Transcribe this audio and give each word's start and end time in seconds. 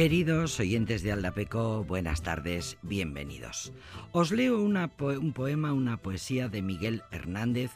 Queridos 0.00 0.58
oyentes 0.58 1.02
de 1.02 1.12
Aldapeco, 1.12 1.84
buenas 1.84 2.22
tardes, 2.22 2.78
bienvenidos. 2.80 3.70
Os 4.12 4.32
leo 4.32 4.62
un 4.62 5.32
poema, 5.34 5.74
una 5.74 5.98
poesía 5.98 6.48
de 6.48 6.62
Miguel 6.62 7.02
Hernández 7.10 7.72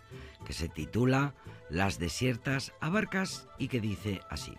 que 0.46 0.54
se 0.54 0.70
titula 0.70 1.34
Las 1.68 1.98
desiertas 1.98 2.72
abarcas 2.80 3.46
y 3.58 3.68
que 3.68 3.82
dice 3.82 4.22
así. 4.30 4.54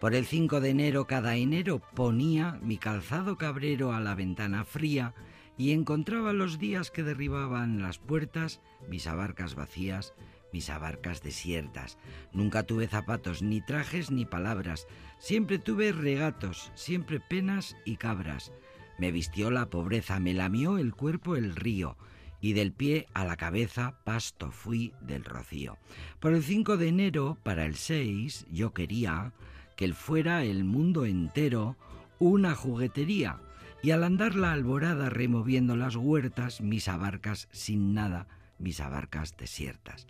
Por 0.00 0.16
el 0.16 0.26
5 0.26 0.60
de 0.60 0.70
enero 0.70 1.06
cada 1.06 1.36
enero 1.36 1.80
ponía 1.94 2.58
mi 2.62 2.78
calzado 2.78 3.38
cabrero 3.38 3.92
a 3.92 4.00
la 4.00 4.16
ventana 4.16 4.64
fría 4.64 5.14
y 5.56 5.70
encontraba 5.70 6.32
los 6.32 6.58
días 6.58 6.90
que 6.90 7.04
derribaban 7.04 7.80
las 7.80 7.98
puertas, 7.98 8.60
mis 8.88 9.06
abarcas 9.06 9.54
vacías, 9.54 10.14
mis 10.52 10.70
abarcas 10.70 11.22
desiertas. 11.22 11.98
Nunca 12.32 12.62
tuve 12.62 12.88
zapatos, 12.88 13.42
ni 13.42 13.60
trajes, 13.60 14.10
ni 14.10 14.24
palabras. 14.24 14.86
Siempre 15.18 15.58
tuve 15.58 15.92
regatos, 15.92 16.72
siempre 16.74 17.20
penas 17.20 17.76
y 17.84 17.96
cabras. 17.96 18.52
Me 18.98 19.12
vistió 19.12 19.50
la 19.50 19.70
pobreza, 19.70 20.18
me 20.20 20.34
lamió 20.34 20.78
el 20.78 20.94
cuerpo 20.94 21.36
el 21.36 21.54
río, 21.54 21.96
y 22.40 22.52
del 22.52 22.72
pie 22.72 23.06
a 23.14 23.24
la 23.24 23.36
cabeza 23.36 23.98
pasto 24.04 24.50
fui 24.50 24.92
del 25.00 25.24
rocío. 25.24 25.78
Por 26.20 26.34
el 26.34 26.42
5 26.42 26.76
de 26.76 26.88
enero, 26.88 27.38
para 27.42 27.64
el 27.64 27.76
6, 27.76 28.46
yo 28.50 28.72
quería 28.72 29.32
que 29.76 29.84
él 29.84 29.94
fuera 29.94 30.44
el 30.44 30.64
mundo 30.64 31.04
entero 31.04 31.76
una 32.18 32.54
juguetería, 32.54 33.40
y 33.82 33.92
al 33.92 34.02
andar 34.02 34.34
la 34.34 34.52
alborada 34.52 35.08
removiendo 35.08 35.76
las 35.76 35.94
huertas, 35.94 36.60
mis 36.60 36.88
abarcas 36.88 37.48
sin 37.52 37.94
nada, 37.94 38.26
mis 38.58 38.80
abarcas 38.80 39.36
desiertas. 39.36 40.08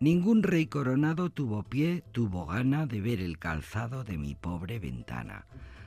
Ningún 0.00 0.44
rey 0.44 0.66
coronado 0.66 1.28
tuvo 1.28 1.64
pie, 1.64 2.04
tuvo 2.12 2.46
gana 2.46 2.86
de 2.86 3.00
ver 3.00 3.20
el 3.20 3.36
calzado 3.36 4.04
de 4.04 4.16
mi 4.16 4.36
pobre 4.36 4.78
ventana. 4.78 5.46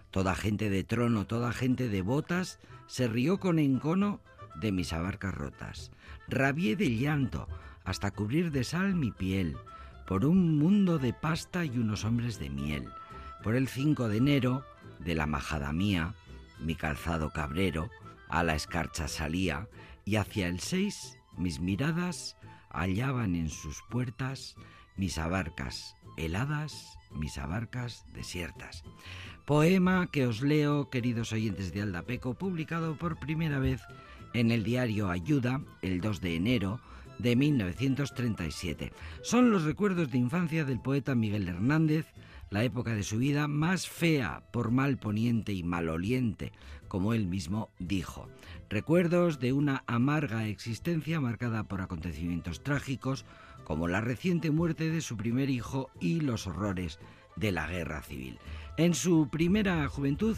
Toda 0.10 0.36
gente 0.36 0.70
de 0.70 0.84
trono, 0.84 1.26
toda 1.26 1.54
gente 1.54 1.88
de 1.88 2.02
botas, 2.02 2.60
se 2.88 3.08
rió 3.08 3.40
con 3.40 3.58
encono 3.58 4.20
de 4.60 4.74
mis 4.74 4.92
abarcas 4.92 5.34
rotas. 5.34 5.92
Rabié 6.28 6.76
de 6.76 6.94
llanto 6.98 7.48
hasta 7.86 8.12
cubrir 8.12 8.52
de 8.52 8.66
sal 8.66 8.96
mi 8.96 9.12
piel, 9.12 9.56
por 10.06 10.26
un 10.26 10.58
mundo 10.58 10.98
de 11.00 11.14
pasta 11.14 11.64
y 11.64 11.78
unos 11.78 12.04
hombres 12.04 12.38
de 12.38 12.50
miel. 12.50 12.90
Por 13.42 13.56
el 13.56 13.70
5 13.70 14.10
de 14.10 14.18
enero, 14.18 14.66
de 15.00 15.16
la 15.16 15.26
majada 15.26 15.72
mía, 15.72 16.16
mi 16.60 16.76
calzado 16.76 17.32
cabrero, 17.32 17.90
a 18.28 18.44
la 18.44 18.56
escarcha 18.56 19.08
salía, 19.08 19.70
y 20.04 20.18
hacia 20.18 20.50
el 20.50 20.60
6 20.60 21.18
mis 21.38 21.62
miradas 21.62 22.36
hallaban 22.74 23.36
en 23.36 23.50
sus 23.50 23.82
puertas 23.90 24.56
mis 24.98 25.18
abarcas 25.18 25.96
heladas, 26.18 26.98
mis 27.12 27.38
abarcas 27.38 28.06
desiertas. 28.14 28.84
Poema 29.46 30.08
que 30.12 30.28
os 30.28 30.42
leo, 30.42 30.90
queridos 30.90 31.34
oyentes 31.34 31.74
de 31.74 31.82
Aldapeco, 31.82 32.36
publicado 32.36 32.96
por 32.98 33.20
primera 33.20 33.60
vez 33.60 33.82
en 34.34 34.52
el 34.52 34.64
diario 34.64 35.10
Ayuda 35.10 35.62
el 35.82 36.02
2 36.02 36.22
de 36.22 36.36
enero 36.36 36.80
de 37.18 37.36
1937. 37.36 38.94
Son 39.22 39.52
los 39.52 39.64
recuerdos 39.64 40.12
de 40.12 40.18
infancia 40.18 40.66
del 40.66 40.80
poeta 40.80 41.16
Miguel 41.16 41.48
Hernández, 41.48 42.06
la 42.50 42.64
época 42.64 42.94
de 42.94 43.04
su 43.04 43.18
vida 43.18 43.48
más 43.48 43.88
fea 43.88 44.44
por 44.52 44.72
mal 44.72 44.98
poniente 44.98 45.54
y 45.54 45.64
maloliente, 45.64 46.52
como 46.88 47.14
él 47.14 47.28
mismo 47.28 47.70
dijo. 47.80 48.28
Recuerdos 48.72 49.42
de 49.42 49.52
una 49.52 49.84
amarga 49.86 50.48
existencia 50.48 51.20
marcada 51.20 51.66
por 51.66 51.82
acontecimientos 51.82 52.64
trágicos, 52.64 53.26
como 53.66 53.90
la 53.90 54.00
reciente 54.00 54.50
muerte 54.50 54.90
de 54.90 55.02
su 55.02 55.18
primer 55.18 55.50
hijo 55.50 55.90
y 56.00 56.22
los 56.22 56.48
horrores 56.48 56.98
de 57.36 57.52
la 57.52 57.68
guerra 57.68 58.02
civil. 58.02 58.40
En 58.78 58.94
su 58.94 59.28
primera 59.30 59.86
juventud 59.90 60.38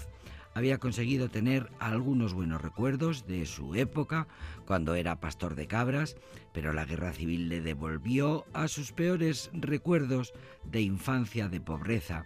había 0.55 0.79
conseguido 0.79 1.29
tener 1.29 1.69
algunos 1.77 2.33
buenos 2.33 2.59
recuerdos 2.59 3.27
de 3.27 3.45
su 3.45 3.75
época, 3.75 4.27
cuando 4.65 4.95
era 4.95 5.19
pastor 5.19 5.53
de 5.53 5.67
cabras, 5.67 6.17
pero 6.53 6.73
la 6.73 6.85
guerra 6.85 7.13
civil 7.13 7.49
le 7.49 7.61
devolvió 7.61 8.45
a 8.51 8.67
sus 8.67 8.93
peores 8.93 9.51
recuerdos 9.53 10.33
de 10.63 10.81
infancia 10.81 11.49
de 11.49 11.61
pobreza. 11.61 12.25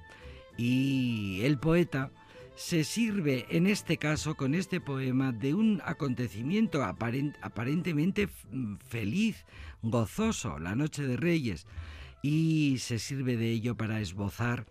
Y 0.58 1.42
el 1.44 1.60
poeta 1.60 2.12
se 2.58 2.84
sirve 2.84 3.46
en 3.52 3.68
este 3.68 3.98
caso 3.98 4.36
con 4.36 4.56
este 4.56 4.82
poema 4.82 5.32
de 5.32 5.54
un 5.54 5.80
acontecimiento 5.86 6.84
aparentemente 6.84 8.30
feliz, 8.90 9.46
gozoso, 9.84 10.58
la 10.58 10.74
Noche 10.74 11.06
de 11.06 11.18
Reyes, 11.18 11.68
y 12.24 12.78
se 12.80 12.98
sirve 12.98 13.38
de 13.38 13.52
ello 13.52 13.78
para 13.78 14.02
esbozar 14.02 14.66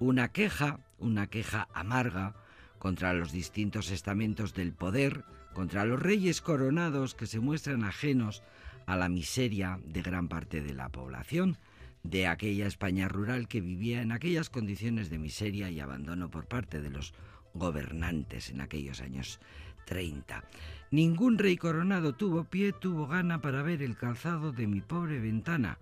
una 0.00 0.28
queja, 0.28 0.80
una 0.98 1.26
queja 1.26 1.68
amarga 1.74 2.34
contra 2.78 3.12
los 3.12 3.32
distintos 3.32 3.90
estamentos 3.90 4.54
del 4.54 4.72
poder, 4.72 5.22
contra 5.52 5.84
los 5.84 6.00
reyes 6.00 6.40
coronados 6.40 7.14
que 7.14 7.26
se 7.26 7.38
muestran 7.38 7.84
ajenos 7.84 8.42
a 8.86 8.96
la 8.96 9.10
miseria 9.10 9.78
de 9.84 10.00
gran 10.00 10.28
parte 10.28 10.62
de 10.62 10.72
la 10.72 10.88
población, 10.88 11.58
de 12.06 12.26
aquella 12.26 12.66
España 12.66 13.08
rural 13.08 13.48
que 13.48 13.60
vivía 13.60 14.02
en 14.02 14.12
aquellas 14.12 14.50
condiciones 14.50 15.10
de 15.10 15.18
miseria 15.18 15.70
y 15.70 15.80
abandono 15.80 16.30
por 16.30 16.46
parte 16.46 16.80
de 16.80 16.90
los 16.90 17.14
gobernantes 17.54 18.50
en 18.50 18.60
aquellos 18.60 19.00
años 19.00 19.40
30. 19.86 20.44
Ningún 20.90 21.38
rey 21.38 21.56
coronado 21.56 22.14
tuvo 22.14 22.44
pie, 22.44 22.72
tuvo 22.72 23.06
gana 23.06 23.40
para 23.40 23.62
ver 23.62 23.82
el 23.82 23.96
calzado 23.96 24.52
de 24.52 24.66
mi 24.66 24.80
pobre 24.80 25.18
ventana. 25.18 25.78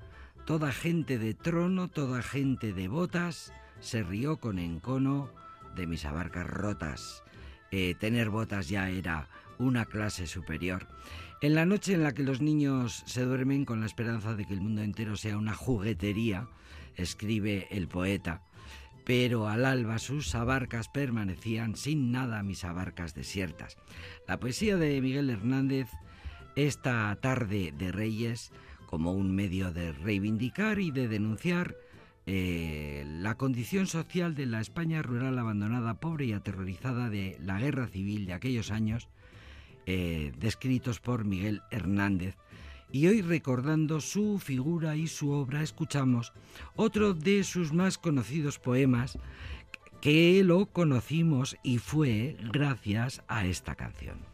Toda 0.47 0.73
gente 0.73 1.19
de 1.19 1.35
trono, 1.35 1.89
toda 1.89 2.23
gente 2.23 2.73
de 2.73 2.89
botas, 2.89 3.53
se 3.81 4.03
rió 4.03 4.39
con 4.39 4.59
encono 4.59 5.31
de 5.75 5.87
mis 5.87 6.05
abarcas 6.05 6.47
rotas. 6.47 7.23
Eh, 7.71 7.95
tener 7.99 8.31
botas 8.31 8.69
ya 8.69 8.89
era 8.89 9.29
una 9.59 9.85
clase 9.85 10.27
superior. 10.27 10.87
En 11.45 11.55
la 11.55 11.67
noche 11.67 11.93
en 11.93 12.03
la 12.03 12.15
que 12.15 12.23
los 12.23 12.41
niños 12.41 13.03
se 13.05 13.23
duermen 13.23 13.67
con 13.67 13.81
la 13.81 13.85
esperanza 13.85 14.35
de 14.35 14.47
que 14.47 14.55
el 14.55 14.63
mundo 14.63 14.81
entero 14.81 15.15
sea 15.15 15.37
una 15.37 15.53
juguetería, 15.53 16.49
escribe 16.97 17.69
el 17.71 17.87
poeta, 17.87 18.41
pero 19.05 19.47
al 19.47 19.67
alba 19.67 19.99
sus 19.99 20.35
abarcas 20.35 20.89
permanecían 20.89 21.77
sin 21.77 22.13
nada 22.13 22.43
mis 22.43 22.65
abarcas 22.65 23.15
desiertas. 23.15 23.77
La 24.27 24.41
poesía 24.41 24.79
de 24.79 24.99
Miguel 25.03 25.29
Hernández, 25.29 25.91
esta 26.57 27.15
tarde 27.17 27.75
de 27.77 27.93
Reyes, 27.93 28.51
como 28.87 29.13
un 29.13 29.37
medio 29.37 29.71
de 29.71 29.93
reivindicar 29.93 30.79
y 30.79 30.93
de 30.93 31.09
denunciar 31.09 31.77
eh, 32.25 33.05
la 33.07 33.35
condición 33.35 33.87
social 33.87 34.35
de 34.35 34.47
la 34.47 34.63
España 34.63 35.03
rural 35.03 35.39
abandonada, 35.39 36.01
pobre 36.01 36.25
y 36.25 36.33
aterrorizada 36.33 37.11
de 37.11 37.37
la 37.39 37.61
guerra 37.61 37.87
civil 37.87 38.25
de 38.25 38.33
aquellos 38.33 38.71
años, 38.71 39.11
eh, 39.87 40.33
descritos 40.39 41.01
por 41.01 41.25
Miguel 41.25 41.63
Hernández. 41.71 42.37
Y 42.91 43.09
hoy 43.09 43.23
recordando 43.23 44.01
su 44.01 44.39
figura 44.39 44.97
y 44.97 45.09
su 45.09 45.31
obra, 45.31 45.63
escuchamos 45.63 46.33
otro 46.77 47.13
de 47.13 47.43
sus 47.43 47.73
más 47.73 47.99
conocidos 47.99 48.59
poemas 48.59 49.19
que 50.01 50.43
lo 50.45 50.67
conocimos 50.67 51.57
y 51.63 51.79
fue 51.79 52.37
gracias 52.53 53.23
a 53.27 53.47
esta 53.47 53.75
canción. 53.75 54.34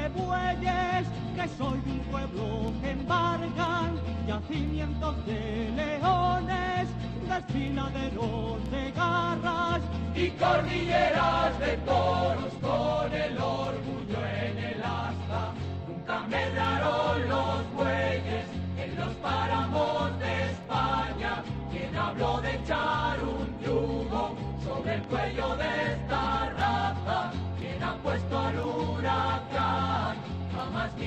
que 1.41 1.47
soy 1.57 1.79
de 1.81 1.91
un 1.91 1.99
pueblo 2.11 2.73
que 2.81 2.91
embargan 2.91 3.99
yacimientos 4.27 5.25
de 5.25 5.71
leones, 5.75 6.87
despinaderos 7.27 8.71
de 8.71 8.91
garras 8.91 9.81
y 10.15 10.29
cordilleras 10.31 11.59
de 11.59 11.77
toros 11.77 12.53
con 12.61 13.13
el 13.13 13.37
orgullo 13.37 14.19
en 14.43 14.57
el 14.57 14.83
asta. 14.83 15.53
Nunca 15.87 16.19
medraron 16.27 17.27
los 17.27 17.73
bueyes 17.73 18.45
en 18.77 18.95
los 18.97 19.13
páramos 19.15 20.19
de 20.19 20.51
España. 20.51 21.43
Quien 21.71 21.95
habló 21.95 22.39
de 22.41 22.55
echar 22.55 23.17
un 23.23 23.59
yugo 23.65 24.35
sobre 24.63 24.95
el 24.95 25.01
cuello 25.03 25.55
de 25.55 25.93
esta 25.93 26.40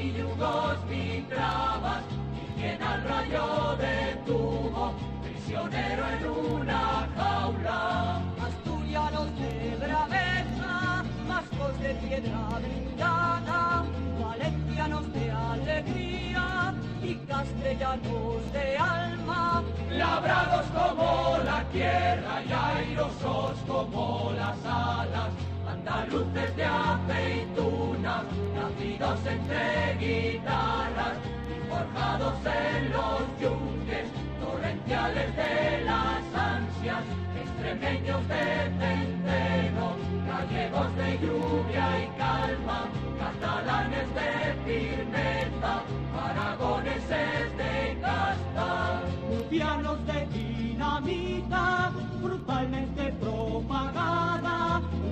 ni 0.04 0.12
yugos 0.18 0.78
ni 0.90 1.22
trabas, 1.30 2.04
ni 2.32 2.62
quien 2.62 2.82
al 2.82 3.02
rayo 3.04 3.76
detuvo, 3.84 4.92
prisionero 5.22 6.04
en 6.14 6.22
una 6.56 7.08
jaula. 7.16 8.22
Asturianos 8.48 9.28
de 9.38 9.76
braveza, 9.82 11.04
mascos 11.28 11.80
de 11.80 11.94
piedra 11.94 12.40
brindada, 12.64 13.84
valencianos 14.20 15.12
de 15.12 15.30
alegría 15.30 16.74
y 17.02 17.14
castellanos 17.30 18.52
de 18.52 18.76
alma, 18.76 19.62
labrados 19.90 20.66
como 20.76 21.38
la 21.44 21.64
tierra 21.72 22.42
y 22.46 22.52
airosos 22.52 23.56
como 23.66 24.32
las 24.36 24.58
alas 24.66 25.53
andaluces 25.86 26.56
de 26.56 26.64
aceitunas, 26.64 28.24
nacidos 28.54 29.20
entre 29.26 29.96
guitarras 30.00 31.16
y 31.50 31.68
forjados 31.68 32.34
en 32.46 32.92
los 32.92 33.20
yunques 33.40 34.06
torrenciales 34.40 35.36
de 35.36 35.84
las 35.84 36.24
ansias, 36.34 37.04
extremeños 37.42 38.28
de 38.28 38.44
centeno, 38.80 39.96
gallegos 40.26 40.96
de 40.96 41.18
lluvia 41.18 41.86
y 42.02 42.06
calma, 42.18 42.88
catalanes 43.18 44.08
de 44.14 44.30
firmeza, 44.64 45.82
aragoneses 46.18 47.56
de 47.58 47.98
casta, 48.00 49.02
murcianos 49.28 49.98
de 50.06 50.26
dinamita, 50.32 51.92
brutalmente 52.22 53.12
propagada, 53.20 54.53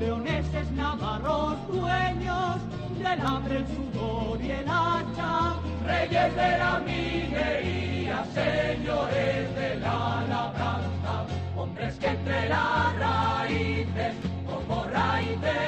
leoneses 0.03 0.71
navarros 0.73 1.57
dueños 1.69 2.57
del 2.99 3.21
hambre, 3.27 3.59
el 3.59 3.67
sudor 3.69 4.41
y 4.43 4.51
el 4.51 4.67
hacha, 4.69 5.55
reyes 5.87 6.35
de 6.35 6.59
la 6.59 6.81
minería, 6.81 8.25
señores 8.35 9.55
de 9.55 9.77
la 9.77 10.25
labranza, 10.29 11.15
hombres 11.57 11.95
que 12.01 12.09
entre 12.09 12.49
las 12.49 12.99
raíces, 12.99 14.15
como 14.45 14.85
raíces 14.85 15.62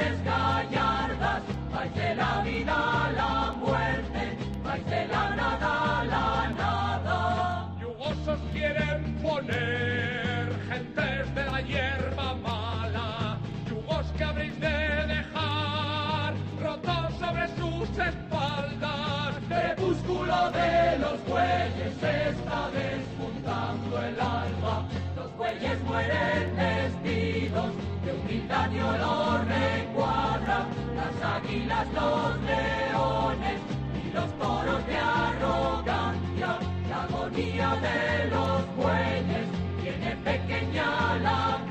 De 20.53 20.99
los 20.99 21.25
bueyes 21.25 22.03
está 22.03 22.71
despuntando 22.71 23.99
el 23.99 24.21
alba. 24.21 24.87
Los 25.17 25.35
bueyes 25.39 25.83
mueren 25.85 26.55
vestidos 26.55 27.71
de 28.05 28.13
humildad 28.13 28.71
y 28.71 28.81
olor 28.81 29.47
recuadra. 29.47 30.67
Las 30.95 31.23
águilas, 31.37 31.87
los 31.95 32.41
leones 32.43 33.61
y 34.05 34.13
los 34.13 34.39
toros 34.39 34.87
de 34.87 34.97
arrogancia. 34.99 36.59
La 36.91 37.03
agonía 37.05 37.77
de 37.81 38.31
los 38.31 38.77
bueyes 38.77 39.47
tiene 39.83 40.17
pequeña 40.17 41.17
la 41.23 41.64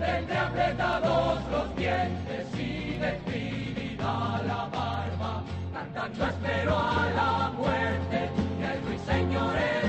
Tendré 0.00 0.38
apretados 0.38 1.40
los 1.50 1.76
dientes 1.76 2.46
y 2.58 2.96
despedida 2.96 4.40
la 4.46 4.66
barba, 4.72 5.44
cantando 5.74 6.26
espero 6.26 6.78
a 6.78 7.10
la 7.14 7.50
muerte, 7.50 8.30
y 8.58 8.64
hay 8.64 8.80
ruiseñores 8.80 9.79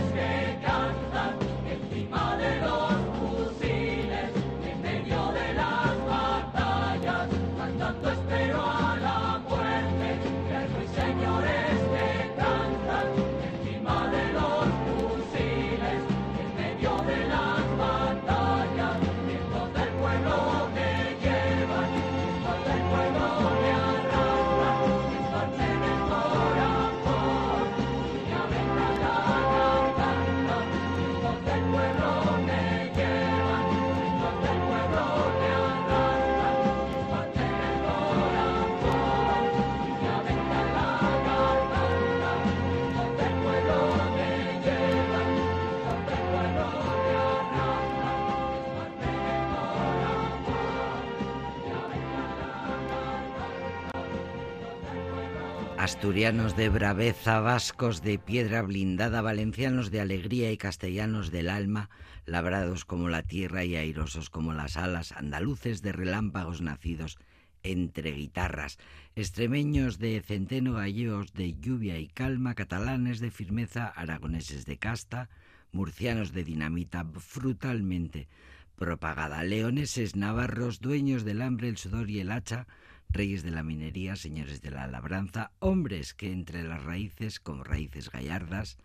Asturianos 55.92 56.56
de 56.56 56.70
braveza, 56.70 57.42
vascos 57.42 58.02
de 58.02 58.18
piedra 58.18 58.62
blindada, 58.62 59.22
valencianos 59.22 59.92
de 59.92 60.00
alegría 60.00 60.50
y 60.50 60.58
castellanos 60.58 61.32
del 61.32 61.50
alma, 61.50 61.90
labrados 62.26 62.86
como 62.86 63.10
la 63.10 63.24
tierra 63.24 63.66
y 63.66 63.76
airosos 63.76 64.30
como 64.30 64.54
las 64.54 64.78
alas, 64.78 65.12
andaluces 65.12 65.82
de 65.82 65.92
relámpagos 65.92 66.62
nacidos 66.62 67.18
entre 67.62 68.14
guitarras, 68.14 68.80
extremeños 69.16 70.00
de 70.00 70.22
centeno, 70.22 70.76
gallegos 70.76 71.34
de 71.34 71.56
lluvia 71.60 72.00
y 72.00 72.08
calma, 72.08 72.56
catalanes 72.56 73.20
de 73.20 73.30
firmeza, 73.30 73.88
aragoneses 73.88 74.66
de 74.66 74.78
casta, 74.78 75.30
murcianos 75.74 76.32
de 76.32 76.46
dinamita 76.46 77.06
frutalmente 77.18 78.30
propagada, 78.78 79.44
leoneses 79.44 80.16
navarros, 80.16 80.80
dueños 80.80 81.26
del 81.26 81.42
hambre, 81.42 81.68
el 81.68 81.78
sudor 81.78 82.10
y 82.10 82.22
el 82.22 82.32
hacha, 82.32 82.66
reyes 83.12 83.44
de 83.44 83.52
la 83.52 83.64
minería, 83.64 84.16
señores 84.16 84.62
de 84.62 84.72
la 84.72 84.88
labranza, 84.88 85.52
hombres 85.60 86.14
que 86.14 86.32
entre 86.32 86.64
las 86.64 86.84
raíces, 86.84 87.40
como 87.40 87.64
raíces 87.64 88.10
gallardas, 88.10 88.78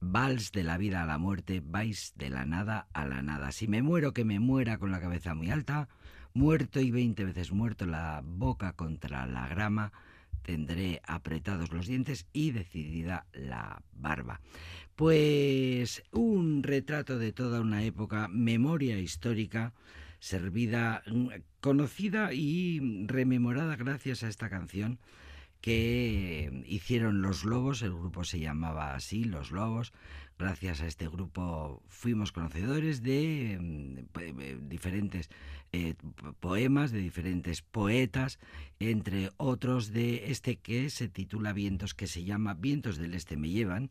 vals 0.00 0.52
de 0.52 0.62
la 0.62 0.78
vida 0.78 1.02
a 1.02 1.06
la 1.06 1.18
muerte, 1.18 1.62
vais 1.64 2.12
de 2.16 2.30
la 2.30 2.44
nada 2.44 2.86
a 2.92 3.06
la 3.06 3.22
nada. 3.22 3.52
Si 3.52 3.66
me 3.66 3.82
muero, 3.82 4.12
que 4.12 4.24
me 4.24 4.38
muera 4.38 4.78
con 4.78 4.90
la 4.90 5.00
cabeza 5.00 5.34
muy 5.34 5.50
alta, 5.50 5.88
muerto 6.34 6.80
y 6.80 6.90
veinte 6.90 7.24
veces 7.24 7.52
muerto, 7.52 7.86
la 7.86 8.22
boca 8.24 8.72
contra 8.72 9.26
la 9.26 9.48
grama, 9.48 9.92
tendré 10.42 11.02
apretados 11.06 11.72
los 11.72 11.86
dientes 11.86 12.26
y 12.32 12.52
decidida 12.52 13.26
la 13.32 13.82
barba. 13.92 14.40
Pues 14.94 16.02
un 16.12 16.62
retrato 16.62 17.18
de 17.18 17.32
toda 17.32 17.60
una 17.60 17.82
época, 17.82 18.28
memoria 18.28 18.98
histórica, 18.98 19.72
servida, 20.20 21.02
conocida 21.60 22.32
y 22.32 22.80
rememorada 23.06 23.76
gracias 23.76 24.22
a 24.22 24.28
esta 24.28 24.48
canción 24.48 24.98
que 25.60 26.62
hicieron 26.66 27.20
Los 27.20 27.44
Lobos, 27.44 27.82
el 27.82 27.92
grupo 27.92 28.24
se 28.24 28.38
llamaba 28.38 28.94
así, 28.94 29.24
Los 29.24 29.50
Lobos. 29.50 29.92
Gracias 30.38 30.80
a 30.80 30.86
este 30.86 31.08
grupo 31.08 31.82
fuimos 31.88 32.30
conocedores 32.30 33.02
de 33.02 33.58
mm, 33.60 34.68
diferentes 34.68 35.30
eh, 35.72 35.94
poemas, 36.38 36.92
de 36.92 37.00
diferentes 37.00 37.62
poetas, 37.62 38.38
entre 38.78 39.30
otros 39.36 39.92
de 39.92 40.30
este 40.30 40.56
que 40.56 40.90
se 40.90 41.08
titula 41.08 41.52
Vientos, 41.52 41.94
que 41.94 42.06
se 42.06 42.22
llama 42.22 42.54
Vientos 42.54 42.98
del 42.98 43.14
Este 43.14 43.36
me 43.36 43.48
llevan, 43.48 43.90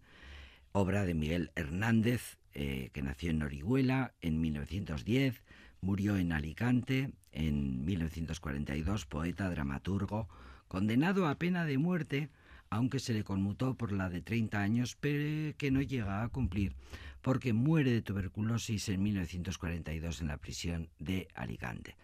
obra 0.72 1.04
de 1.04 1.16
Miguel 1.16 1.52
Hernández, 1.56 2.38
eh, 2.54 2.92
que 2.94 3.02
nació 3.02 3.32
en 3.32 3.44
Orihuela 3.44 4.14
en 4.22 4.40
1910, 4.40 5.44
murió 5.82 6.18
en 6.18 6.32
Alicante 6.32 7.12
en 7.32 7.86
1942, 7.86 9.06
poeta, 9.06 9.50
dramaturgo, 9.50 10.28
condenado 10.68 11.28
a 11.28 11.36
pena 11.36 11.66
de 11.66 11.78
muerte, 11.78 12.30
aunque 12.70 13.00
se 13.00 13.14
le 13.14 13.24
conmutó 13.24 13.76
por 13.76 13.92
la 13.92 14.10
de 14.10 14.22
30 14.22 14.60
años, 14.60 14.98
pero 15.00 15.56
que 15.58 15.72
no 15.72 15.82
llega 15.82 16.24
a 16.24 16.30
cumplir, 16.30 16.76
porque 17.22 17.54
muere 17.54 17.92
de 17.92 18.02
tuberculosis 18.02 18.90
en 18.90 19.04
1942 19.04 20.22
en 20.22 20.28
la 20.28 20.38
prisión 20.38 20.90
de 21.00 21.28
Alicante. 21.36 21.96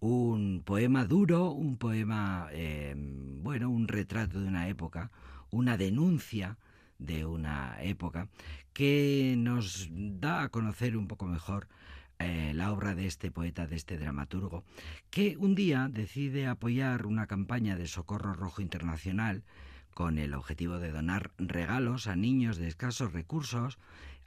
Un 0.00 0.62
poema 0.64 1.04
duro, 1.04 1.50
un 1.50 1.76
poema, 1.76 2.48
eh, 2.52 2.94
bueno, 2.96 3.70
un 3.70 3.88
retrato 3.88 4.40
de 4.40 4.48
una 4.48 4.68
época, 4.68 5.10
una 5.50 5.76
denuncia 5.76 6.56
de 6.98 7.24
una 7.24 7.76
época 7.82 8.28
que 8.72 9.34
nos 9.38 9.88
da 9.90 10.42
a 10.42 10.48
conocer 10.48 10.96
un 10.96 11.08
poco 11.08 11.26
mejor 11.26 11.68
eh, 12.18 12.52
la 12.54 12.72
obra 12.72 12.94
de 12.94 13.06
este 13.06 13.30
poeta, 13.30 13.66
de 13.66 13.76
este 13.76 13.96
dramaturgo, 13.96 14.64
que 15.10 15.36
un 15.36 15.54
día 15.54 15.88
decide 15.90 16.46
apoyar 16.46 17.06
una 17.06 17.26
campaña 17.26 17.76
de 17.76 17.86
socorro 17.86 18.34
rojo 18.34 18.60
internacional 18.60 19.44
con 19.94 20.18
el 20.18 20.34
objetivo 20.34 20.78
de 20.78 20.90
donar 20.90 21.32
regalos 21.38 22.06
a 22.06 22.16
niños 22.16 22.56
de 22.56 22.68
escasos 22.68 23.12
recursos. 23.12 23.78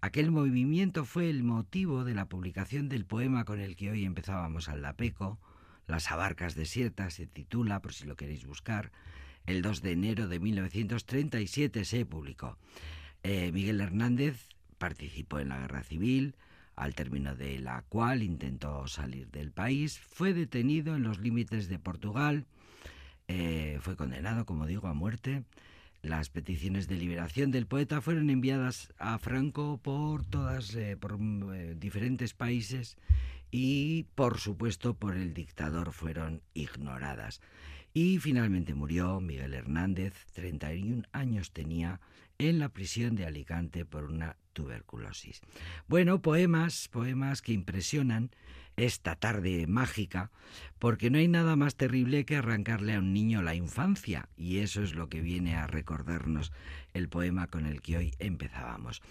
Aquel 0.02 0.32
movimiento 0.32 1.06
fue 1.06 1.30
el 1.30 1.44
motivo 1.44 2.04
de 2.04 2.14
la 2.14 2.26
publicación 2.26 2.90
del 2.90 3.06
poema 3.06 3.46
con 3.46 3.60
el 3.60 3.76
que 3.76 3.92
hoy 3.92 4.06
empezábamos 4.06 4.70
al 4.70 4.82
Lapeco, 4.82 5.40
Las 5.88 6.12
abarcas 6.12 6.56
desiertas, 6.56 7.16
se 7.16 7.28
titula, 7.28 7.82
por 7.82 7.94
si 7.94 8.06
lo 8.06 8.16
queréis 8.16 8.46
buscar. 8.46 8.92
El 9.46 9.62
2 9.62 9.82
de 9.82 9.92
enero 9.92 10.28
de 10.28 10.40
1937 10.40 11.86
se 11.86 12.06
publicó. 12.06 12.58
Eh, 13.24 13.52
Miguel 13.52 13.82
Hernández 13.82 14.48
participó 14.78 15.40
en 15.40 15.50
la 15.50 15.60
guerra 15.60 15.84
civil, 15.84 16.36
al 16.82 16.96
término 16.96 17.36
de 17.36 17.60
la 17.60 17.84
cual 17.84 18.24
intentó 18.24 18.88
salir 18.88 19.30
del 19.30 19.52
país, 19.52 20.00
fue 20.00 20.34
detenido 20.34 20.96
en 20.96 21.04
los 21.04 21.20
límites 21.20 21.70
de 21.70 21.78
Portugal, 21.78 22.48
eh, 23.28 23.78
fue 23.82 23.96
condenado, 23.96 24.48
como 24.48 24.66
digo, 24.66 24.88
a 24.88 24.96
muerte. 24.96 25.44
Las 26.02 26.32
peticiones 26.32 26.88
de 26.88 26.96
liberación 26.96 27.52
del 27.52 27.68
poeta 27.68 28.02
fueron 28.02 28.32
enviadas 28.32 28.92
a 28.98 29.20
Franco 29.20 29.78
por 29.78 30.26
todas, 30.26 30.74
eh, 30.74 30.98
por 30.98 31.20
eh, 31.54 31.76
diferentes 31.78 32.34
países 32.34 32.98
y, 33.52 34.08
por 34.16 34.40
supuesto, 34.40 34.96
por 34.96 35.16
el 35.16 35.36
dictador 35.36 35.92
fueron 35.92 36.42
ignoradas. 36.56 37.42
Y 37.94 38.18
finalmente 38.18 38.74
murió 38.74 39.20
Miguel 39.22 39.54
Hernández, 39.54 40.26
31 40.34 41.04
años 41.12 41.52
tenía, 41.52 42.02
en 42.40 42.58
la 42.58 42.70
prisión 42.70 43.16
de 43.16 43.28
Alicante 43.28 43.86
por 43.86 44.06
una 44.06 44.36
tuberculosis. 44.54 45.42
Bueno, 45.88 46.22
poemas, 46.22 46.88
poemas 46.90 47.42
que 47.42 47.54
impresionan 47.54 48.32
esta 48.78 49.16
tarde 49.16 49.68
mágica, 49.68 50.32
porque 50.80 51.10
no 51.10 51.18
hay 51.18 51.28
nada 51.28 51.56
más 51.56 51.76
terrible 51.76 52.26
que 52.26 52.38
arrancarle 52.38 52.96
a 52.96 53.00
un 53.00 53.14
niño 53.14 53.42
la 53.42 53.56
infancia, 53.56 54.30
y 54.38 54.60
eso 54.60 54.82
es 54.82 54.96
lo 54.96 55.10
que 55.10 55.22
viene 55.22 55.56
a 55.56 55.68
recordarnos 55.68 56.52
el 56.94 57.10
poema 57.10 57.48
con 57.48 57.66
el 57.66 57.82
que 57.82 57.98
hoy 57.98 58.14
empezábamos. 58.20 59.02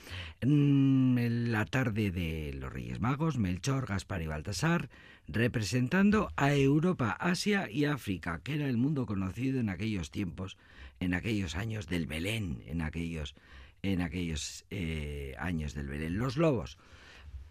En 0.41 1.53
la 1.53 1.65
tarde 1.67 2.11
de 2.11 2.53
los 2.55 2.73
Reyes 2.73 3.01
Magos, 3.01 3.39
Melchor, 3.39 3.87
Gaspar 3.87 4.23
y 4.23 4.27
Baltasar, 4.27 4.89
representando 5.29 6.33
a 6.37 6.55
Europa, 6.55 7.11
Asia 7.13 7.71
y 7.71 7.85
África, 7.85 8.41
que 8.43 8.55
era 8.55 8.69
el 8.69 8.77
mundo 8.77 9.07
conocido 9.07 9.61
en 9.61 9.69
aquellos 9.69 10.11
tiempos, 10.11 10.57
en 10.99 11.15
aquellos 11.15 11.55
años 11.55 11.87
del 11.87 12.07
Belén, 12.07 12.63
en 12.67 12.83
aquellos 12.83 13.35
en 13.83 14.01
aquellos 14.03 14.65
eh, 14.71 15.35
años 15.39 15.75
del 15.75 15.89
Belén. 15.89 16.19
Los 16.19 16.37
Lobos. 16.37 16.79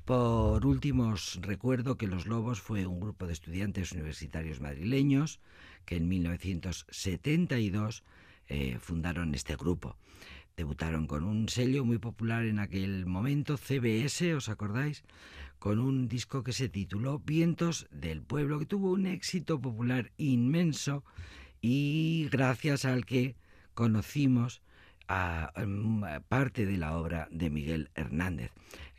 Por 0.06 0.66
último, 0.66 1.10
os 1.10 1.40
recuerdo 1.42 1.98
que 1.98 2.08
Los 2.08 2.26
Lobos 2.26 2.62
fue 2.62 2.88
un 2.88 3.00
grupo 3.00 3.28
de 3.28 3.34
estudiantes 3.34 3.92
universitarios 3.92 4.60
madrileños 4.60 5.40
que 5.86 5.98
en 5.98 6.08
1972 6.08 8.04
eh, 8.48 8.78
fundaron 8.80 9.36
este 9.36 9.56
grupo. 9.56 9.98
Debutaron 10.58 11.08
con 11.08 11.24
un 11.24 11.48
sello 11.48 11.86
muy 11.86 12.00
popular 12.00 12.46
en 12.46 12.60
aquel 12.60 13.06
momento, 13.06 13.56
CBS, 13.56 14.34
¿os 14.34 14.50
acordáis? 14.50 15.04
Con 15.60 15.80
un 15.80 16.08
disco 16.08 16.44
que 16.44 16.54
se 16.54 16.70
tituló 16.70 17.20
Vientos 17.20 17.88
del 17.92 18.24
Pueblo, 18.24 18.60
que 18.60 18.66
tuvo 18.66 18.92
un 18.92 19.06
éxito 19.06 19.62
popular 19.62 20.12
inmenso 20.18 21.04
y 21.62 22.28
gracias 22.32 22.84
al 22.84 23.06
que 23.06 23.36
conocimos 23.74 24.62
a, 25.10 25.52
parte 26.30 26.66
de 26.66 26.78
la 26.78 26.96
obra 26.96 27.28
de 27.32 27.50
Miguel 27.50 27.90
Hernández. 27.96 28.52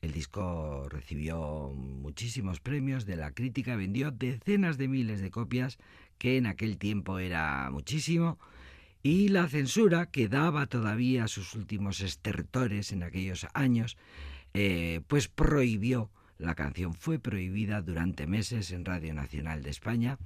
El 0.03 0.13
disco 0.13 0.89
recibió 0.89 1.73
muchísimos 1.73 2.61
premios 2.61 3.07
de 3.07 3.17
la 3.17 3.33
crítica, 3.33 3.77
vendió 3.77 4.11
decenas 4.11 4.77
de 4.77 4.89
miles 4.89 5.21
de 5.21 5.31
copias, 5.31 5.79
que 6.19 6.37
en 6.37 6.47
aquel 6.47 6.79
tiempo 6.79 7.19
era 7.19 7.71
muchísimo, 7.71 8.39
y 9.03 9.29
la 9.29 9.49
censura, 9.49 10.07
que 10.07 10.29
daba 10.29 10.67
todavía 10.67 11.29
sus 11.29 11.55
últimos 11.55 12.01
estertores 12.01 12.93
en 12.93 13.03
aquellos 13.03 13.47
años, 13.55 13.97
eh, 14.53 15.01
pues 15.07 15.29
prohibió 15.29 16.11
la 16.39 16.55
canción 16.55 16.95
fue 16.95 17.19
prohibida 17.19 17.83
durante 17.83 18.27
meses 18.27 18.71
en 18.71 18.87
Radio 18.87 19.13
Nacional 19.13 19.63
de 19.63 19.69
España 19.69 20.19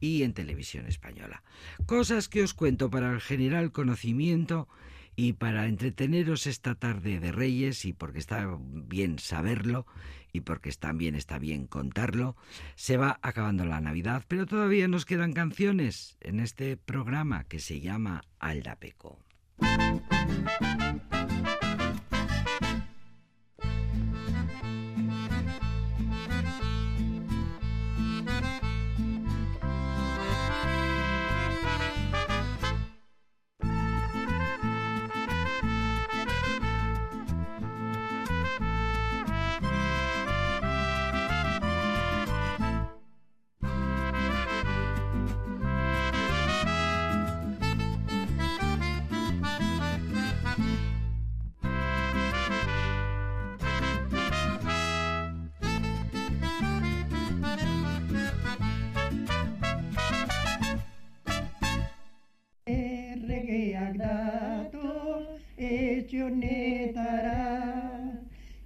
y 0.00 0.22
en 0.22 0.34
Televisión 0.34 0.86
Española. 0.86 1.42
Cosas 1.86 2.28
que 2.28 2.42
os 2.42 2.52
cuento 2.52 2.90
para 2.90 3.10
el 3.10 3.22
general 3.22 3.72
conocimiento 3.72 4.68
y 5.16 5.34
para 5.34 5.66
entreteneros 5.66 6.46
esta 6.46 6.74
tarde 6.74 7.20
de 7.20 7.32
Reyes, 7.32 7.84
y 7.84 7.92
porque 7.92 8.18
está 8.18 8.58
bien 8.60 9.18
saberlo, 9.18 9.86
y 10.32 10.40
porque 10.40 10.72
también 10.72 11.14
está 11.14 11.38
bien 11.38 11.66
contarlo, 11.66 12.36
se 12.74 12.96
va 12.96 13.18
acabando 13.22 13.64
la 13.64 13.80
Navidad, 13.80 14.24
pero 14.28 14.46
todavía 14.46 14.88
nos 14.88 15.04
quedan 15.04 15.32
canciones 15.32 16.16
en 16.20 16.40
este 16.40 16.76
programa 16.76 17.44
que 17.44 17.60
se 17.60 17.80
llama 17.80 18.22
Aldapeco. 18.38 19.18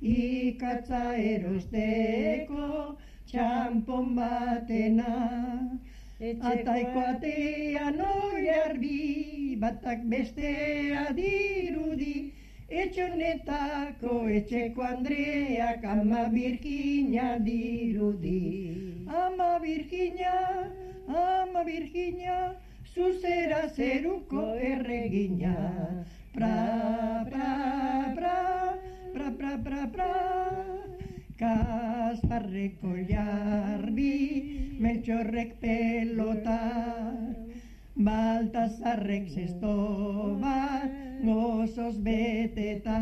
Ikatza 0.02 1.02
erosteko 1.16 2.96
txampon 3.26 4.14
batena. 4.16 5.12
Ataiko 6.50 7.00
atean 7.12 8.00
oi 8.00 8.48
arbi, 8.48 9.56
batak 9.60 10.06
bestea 10.12 11.12
dirudi, 11.18 12.32
etxonetako 12.82 14.14
etxeko 14.38 14.82
Andreak 14.82 15.84
ama 15.84 16.22
birkina 16.32 17.36
dirudi. 17.48 18.40
Ama 19.24 19.50
birkina, 19.62 20.34
ama 21.06 21.64
birkina, 21.68 22.38
zuzera 22.94 23.68
zeruko 23.76 24.54
erregina. 24.72 25.56
Pra, 26.36 27.24
pra, 27.30 28.12
pra, 28.14 28.78
pra, 29.14 29.30
pra, 29.30 29.58
pra, 29.58 29.86
pra. 29.88 30.12
Kasparreko 31.38 32.92
jarbi, 33.08 34.76
meltxorrek 34.78 35.54
pelotar. 35.62 37.16
Baltazarrek 37.96 39.30
zesto 39.32 40.36
bat, 40.42 40.92
gozoz 41.24 41.96
beteta. 42.04 43.00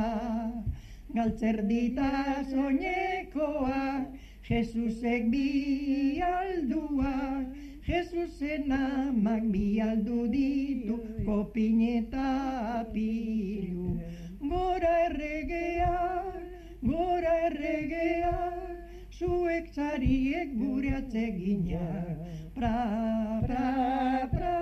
Galtzerdita 1.15 2.47
soñekoa, 2.47 4.07
Jesusek 4.47 5.27
bi 5.35 6.23
aldua, 6.23 7.43
Jesusen 7.87 8.73
amak 8.73 9.53
bi 9.53 9.77
aldu 9.87 10.25
ditu, 10.33 10.97
kopineta 11.27 12.89
pilu. 12.95 14.01
Gora 14.41 14.93
erregea, 15.09 15.93
gora 16.81 17.35
erregea, 17.49 18.33
zuek 19.13 19.69
zariek 19.77 20.57
gure 20.57 20.97
atzegina. 21.01 21.85
Pra, 22.55 22.75
pra, 23.45 24.29
pra, 24.33 24.57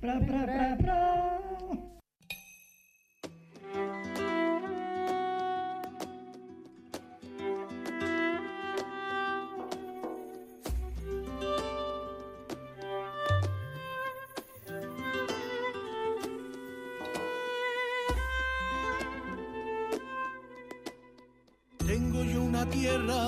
pra, 0.00 0.20
pra, 0.20 0.44
pra, 0.46 0.76
pra. 0.76 1.95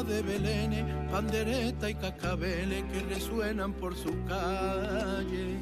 De 0.05 0.23
Belén, 0.23 1.09
pandereta 1.11 1.91
y 1.91 1.95
cascabeles 1.95 2.85
que 2.93 3.01
resuenan 3.15 3.73
por 3.73 3.97
su 3.97 4.11
calle. 4.27 5.59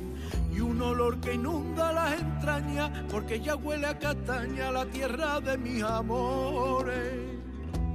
Y 0.52 0.60
un 0.60 0.80
olor 0.80 1.20
que 1.20 1.34
inunda 1.34 1.92
las 1.92 2.20
entrañas, 2.20 2.90
porque 3.10 3.40
ya 3.40 3.56
huele 3.56 3.86
a 3.86 3.98
castaña 3.98 4.70
la 4.70 4.86
tierra 4.86 5.40
de 5.40 5.56
mis 5.58 5.82
amores. 5.82 7.36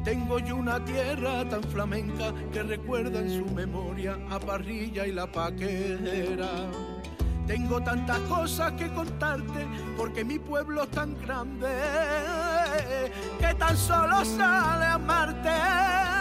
Tengo 0.04 0.40
yo 0.40 0.56
una 0.56 0.84
tierra 0.84 1.48
tan 1.48 1.64
flamenca 1.64 2.34
que 2.52 2.64
recuerda 2.64 3.20
en 3.20 3.30
su 3.30 3.46
memoria 3.54 4.18
a 4.30 4.40
Parrilla 4.40 5.06
y 5.06 5.12
la 5.12 5.32
Paquera. 5.32 6.50
Tengo 7.46 7.82
tantas 7.82 8.20
cosas 8.22 8.72
que 8.74 8.88
contarte 8.90 9.68
porque 9.98 10.24
mi 10.24 10.40
pueblo 10.40 10.84
es 10.84 10.92
tan 10.92 11.20
grande 11.22 11.68
que 13.40 13.54
tan 13.56 13.76
solo 13.76 14.24
sale 14.24 14.86
a 14.86 14.94
amarte. 14.94 16.21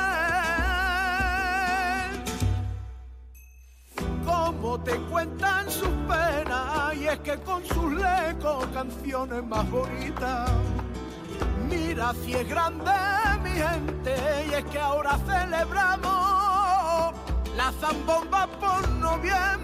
Como 4.50 4.80
te 4.80 4.96
cuentan 5.02 5.70
sus 5.70 5.88
penas 6.08 6.94
y 6.96 7.06
es 7.06 7.20
que 7.20 7.36
con 7.38 7.64
sus 7.64 7.92
lecos 7.92 8.66
canciones 8.74 9.44
más 9.46 9.70
bonitas. 9.70 10.50
Mira 11.68 12.12
si 12.24 12.34
es 12.34 12.48
grande 12.48 12.90
mi 13.44 13.50
gente 13.50 14.16
y 14.50 14.54
es 14.54 14.64
que 14.64 14.80
ahora 14.80 15.16
celebramos 15.18 17.14
la 17.56 17.72
zambomba 17.80 18.48
por 18.58 18.88
noviembre. 18.88 19.60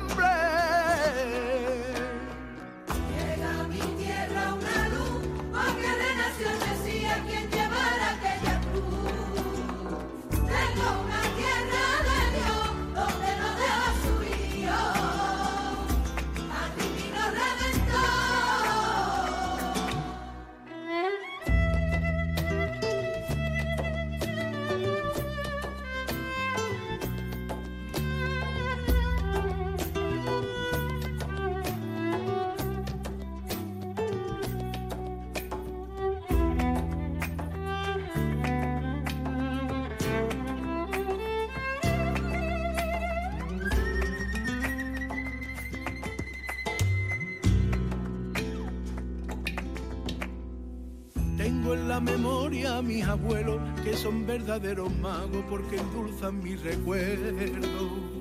Memoria 52.00 52.78
a 52.78 52.82
mis 52.82 53.04
abuelos, 53.04 53.61
que 53.82 53.97
son 53.97 54.26
verdaderos 54.26 54.95
magos 54.97 55.45
porque 55.49 55.76
endulzan 55.76 56.43
mi 56.43 56.56
recuerdo. 56.56 58.17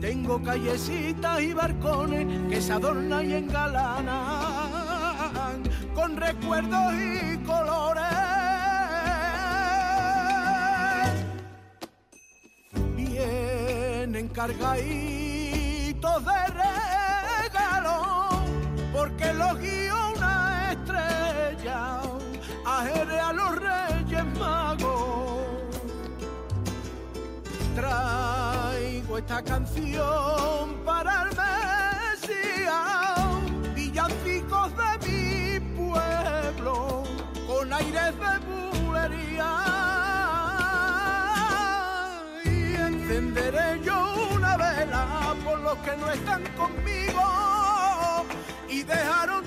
Tengo 0.00 0.42
callecitas 0.42 1.40
y 1.40 1.52
barcones 1.52 2.26
que 2.50 2.60
se 2.60 2.72
adornan 2.72 3.28
y 3.28 3.34
engalanan 3.34 4.06
con 5.94 6.16
recuerdos 6.16 6.92
y 6.94 7.38
colores. 7.44 8.04
Vienen 12.94 14.28
cargaditos 14.28 16.24
de 16.24 16.46
regalo 17.42 18.28
porque 18.92 19.32
los 19.32 19.58
guío 19.58 20.12
una 20.14 20.72
estrella 20.72 22.05
a 22.78 23.32
los 23.32 23.56
reyes 23.56 24.24
magos. 24.38 25.40
Traigo 27.74 29.16
esta 29.16 29.42
canción 29.42 30.74
para 30.84 31.22
el 31.22 31.28
Mesías, 32.20 32.74
villancicos 33.74 34.72
de 34.76 35.08
mi 35.08 35.60
pueblo, 35.74 37.04
con 37.46 37.72
aires 37.72 38.12
de 38.20 38.84
bulería. 38.84 39.52
Y 42.44 42.74
encenderé 42.74 43.80
yo 43.82 44.28
una 44.34 44.56
vela 44.58 45.34
por 45.42 45.58
los 45.60 45.78
que 45.78 45.96
no 45.96 46.10
están 46.10 46.42
conmigo 46.58 48.26
y 48.68 48.82
dejaron 48.82 49.44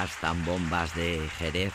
las 0.00 0.16
zambombas 0.16 0.94
de 0.94 1.28
Jerez. 1.36 1.74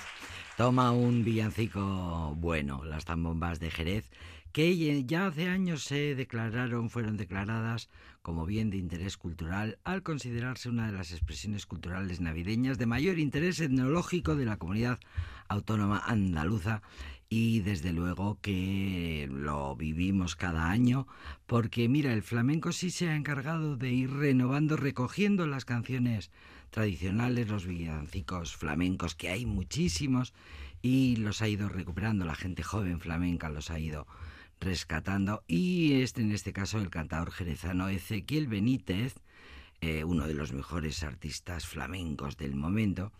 Toma 0.57 0.91
un 0.91 1.23
villancico 1.23 2.35
bueno, 2.39 2.83
las 2.83 3.05
zambombas 3.05 3.59
de 3.59 3.69
Jerez, 3.69 4.09
que 4.51 5.05
ya 5.05 5.27
hace 5.27 5.47
años 5.47 5.83
se 5.83 6.15
declararon, 6.15 6.89
fueron 6.89 7.17
declaradas 7.17 7.87
como 8.23 8.47
bien 8.47 8.71
de 8.71 8.77
interés 8.77 9.17
cultural 9.17 9.77
al 9.83 10.01
considerarse 10.01 10.69
una 10.69 10.87
de 10.87 10.93
las 10.93 11.11
expresiones 11.11 11.67
culturales 11.67 12.19
navideñas 12.19 12.79
de 12.79 12.87
mayor 12.87 13.19
interés 13.19 13.59
etnológico 13.59 14.35
de 14.35 14.45
la 14.45 14.57
comunidad 14.57 14.97
autónoma 15.47 16.01
andaluza 16.03 16.81
y 17.29 17.59
desde 17.59 17.93
luego 17.93 18.39
que 18.41 19.29
lo 19.31 19.75
vivimos 19.75 20.35
cada 20.35 20.71
año 20.71 21.05
porque 21.45 21.87
mira, 21.89 22.11
el 22.11 22.23
flamenco 22.23 22.71
sí 22.71 22.89
se 22.89 23.07
ha 23.07 23.15
encargado 23.15 23.77
de 23.77 23.91
ir 23.91 24.09
renovando, 24.09 24.77
recogiendo 24.77 25.45
las 25.45 25.63
canciones 25.63 26.31
tradicionales, 26.75 27.47
los 27.47 27.65
villancicos 27.65 28.57
flamencos, 28.57 29.15
que 29.15 29.29
hay 29.29 29.45
muchísimos, 29.45 30.33
y 30.81 31.15
los 31.15 31.41
ha 31.41 31.47
ido 31.47 31.69
recuperando, 31.69 32.25
la 32.25 32.35
gente 32.35 32.63
joven 32.63 32.99
flamenca 32.99 33.47
los 33.47 33.71
ha 33.71 33.79
ido 33.79 34.05
rescatando, 34.59 35.45
y 35.47 36.01
este 36.01 36.21
en 36.21 36.33
este 36.33 36.51
caso 36.51 36.77
el 36.79 36.89
cantador 36.89 37.31
jerezano 37.31 37.87
Ezequiel 37.87 38.47
Benítez, 38.47 39.15
eh, 39.79 40.03
uno 40.03 40.27
de 40.27 40.33
los 40.33 40.51
mejores 40.51 41.01
artistas 41.03 41.65
flamencos 41.65 42.35
del 42.35 42.55
momento, 42.57 43.13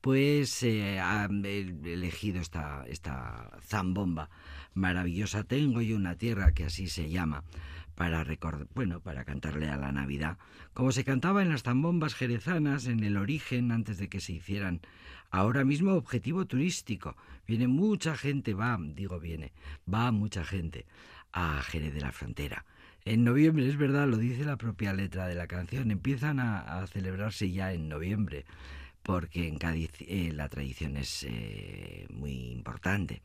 pues 0.00 0.64
eh, 0.64 0.98
ha 0.98 1.26
elegido 1.26 2.40
esta, 2.40 2.84
esta 2.88 3.52
zambomba 3.62 4.30
maravillosa. 4.74 5.44
Tengo 5.44 5.80
yo 5.80 5.94
una 5.94 6.16
tierra 6.16 6.54
que 6.54 6.64
así 6.64 6.88
se 6.88 7.08
llama, 7.08 7.44
para 7.96 8.22
recordar, 8.22 8.68
bueno, 8.74 9.00
para 9.00 9.24
cantarle 9.24 9.68
a 9.68 9.76
la 9.76 9.90
Navidad, 9.90 10.38
como 10.74 10.92
se 10.92 11.02
cantaba 11.02 11.42
en 11.42 11.48
las 11.48 11.62
zambombas 11.62 12.14
jerezanas 12.14 12.86
en 12.86 13.02
el 13.02 13.16
origen 13.16 13.72
antes 13.72 13.98
de 13.98 14.08
que 14.08 14.20
se 14.20 14.34
hicieran. 14.34 14.80
Ahora 15.30 15.64
mismo 15.64 15.94
objetivo 15.94 16.44
turístico. 16.44 17.16
Viene 17.48 17.66
mucha 17.66 18.16
gente, 18.16 18.54
va, 18.54 18.78
digo 18.80 19.18
viene, 19.18 19.52
va 19.92 20.12
mucha 20.12 20.44
gente 20.44 20.86
a 21.32 21.62
Jerez 21.62 21.94
de 21.94 22.00
la 22.00 22.12
Frontera. 22.12 22.64
En 23.04 23.24
noviembre, 23.24 23.66
es 23.68 23.76
verdad, 23.76 24.06
lo 24.08 24.18
dice 24.18 24.44
la 24.44 24.56
propia 24.56 24.92
letra 24.92 25.26
de 25.26 25.34
la 25.34 25.46
canción, 25.46 25.90
empiezan 25.90 26.38
a, 26.38 26.86
celebrarse 26.88 27.50
ya 27.50 27.72
en 27.72 27.88
noviembre, 27.88 28.44
porque 29.02 29.48
en 29.48 29.58
Cádiz 29.58 29.92
eh, 30.00 30.32
la 30.34 30.48
tradición 30.48 30.96
es 30.96 31.24
eh, 31.28 32.06
muy 32.10 32.50
importante. 32.50 33.22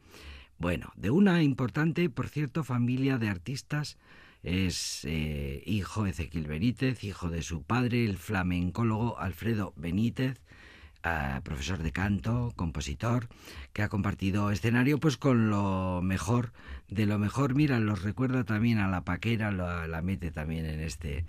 Bueno, 0.60 0.94
de 0.96 1.10
una 1.10 1.42
importante, 1.42 2.10
por 2.10 2.30
cierto, 2.30 2.64
familia 2.64 3.18
de 3.18 3.30
artistas 3.30 3.98
es 4.44 5.06
eh, 5.06 5.64
hijo 5.66 6.06
Ezequiel 6.06 6.48
Benítez, 6.48 7.04
hijo 7.04 7.30
de 7.30 7.42
su 7.42 7.64
padre, 7.64 8.06
el 8.06 8.18
flamencólogo 8.18 9.20
Alfredo 9.20 9.74
Benítez, 9.76 10.40
profesor 11.44 11.82
de 11.82 11.92
canto, 11.92 12.54
compositor, 12.56 13.28
que 13.74 13.82
ha 13.82 13.90
compartido 13.90 14.52
escenario 14.52 15.00
pues 15.00 15.18
con 15.18 15.50
lo 15.50 16.02
mejor 16.04 16.54
de 16.90 17.06
lo 17.06 17.18
mejor. 17.18 17.56
Mira, 17.56 17.80
los 17.80 18.04
recuerda 18.04 18.44
también 18.44 18.78
a 18.78 18.88
la 18.88 19.04
paquera, 19.04 19.52
la 19.52 20.02
mete 20.02 20.32
también 20.32 20.66
en 20.66 20.80
este 20.80 21.26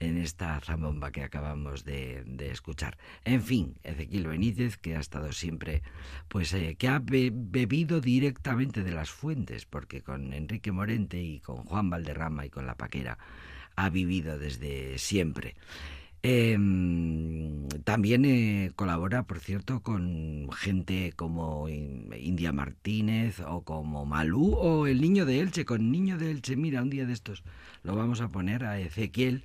en 0.00 0.18
esta 0.18 0.60
zambomba 0.60 1.10
que 1.10 1.22
acabamos 1.22 1.84
de, 1.84 2.24
escuchar. 2.50 2.98
En 3.24 3.42
fin, 3.42 3.76
Ezequiel 3.82 4.26
Benítez, 4.26 4.76
que 4.76 4.96
ha 4.96 5.00
estado 5.00 5.32
siempre, 5.32 5.82
pues 6.28 6.52
eh, 6.52 6.76
que 6.76 6.88
ha 6.88 7.00
bebido 7.02 8.00
directamente 8.00 8.82
de 8.82 8.92
las 8.92 9.10
fuentes, 9.10 9.66
porque 9.66 10.02
con 10.02 10.32
Enrique 10.32 10.72
Morente 10.72 11.22
y 11.22 11.40
con 11.40 11.56
Juan 11.64 11.90
Valderrama 11.90 12.46
y 12.46 12.50
con 12.50 12.66
La 12.66 12.76
Paquera 12.76 13.18
ha 13.76 13.90
vivido 13.90 14.38
desde 14.38 14.98
siempre. 14.98 15.56
Em, 16.26 17.68
también 17.84 18.24
eh, 18.24 18.72
colabora, 18.76 19.24
por 19.24 19.40
cierto, 19.40 19.82
con 19.82 20.48
gente 20.52 21.12
como 21.16 21.68
India 21.68 22.50
Martínez 22.50 23.40
o 23.40 23.62
como 23.62 24.06
Malú 24.06 24.54
o 24.54 24.86
el 24.86 25.02
Niño 25.02 25.26
de 25.26 25.40
Elche, 25.40 25.66
con 25.66 25.92
Niño 25.92 26.16
de 26.16 26.30
Elche. 26.30 26.56
Mira, 26.56 26.80
un 26.80 26.88
día 26.88 27.04
de 27.04 27.12
estos 27.12 27.44
lo 27.82 27.94
vamos 27.94 28.22
a 28.22 28.28
poner 28.28 28.64
a 28.64 28.80
Ezequiel 28.80 29.44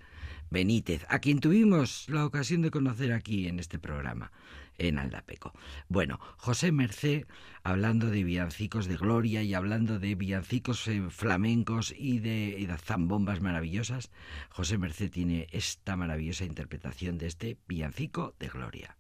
Benítez, 0.52 1.06
a 1.10 1.20
quien 1.20 1.40
tuvimos 1.40 2.08
la 2.10 2.26
ocasión 2.26 2.62
de 2.62 2.72
conocer 2.72 3.14
aquí 3.14 3.48
en 3.48 3.60
este 3.60 3.78
programa, 3.78 4.32
en 4.78 4.98
Aldapeco. 4.98 5.54
Bueno, 5.90 6.20
José 6.38 6.72
Mercé, 6.72 7.26
hablando 7.64 8.10
de 8.10 8.24
villancicos 8.24 8.88
de 8.88 8.98
gloria 8.98 9.44
y 9.44 9.54
hablando 9.54 10.00
de 10.00 10.16
villancicos 10.16 10.88
eh, 10.88 11.04
flamencos 11.10 11.94
y 11.98 12.20
de, 12.20 12.56
y 12.58 12.66
de 12.66 12.78
zambombas 12.78 13.42
maravillosas, 13.42 14.12
José 14.50 14.78
Mercé 14.78 15.10
tiene 15.10 15.48
esta 15.52 15.96
maravillosa 15.96 16.46
interpretación 16.46 17.18
de 17.18 17.28
este 17.28 17.58
villancico 17.68 18.36
de 18.40 18.48
gloria. 18.48 18.99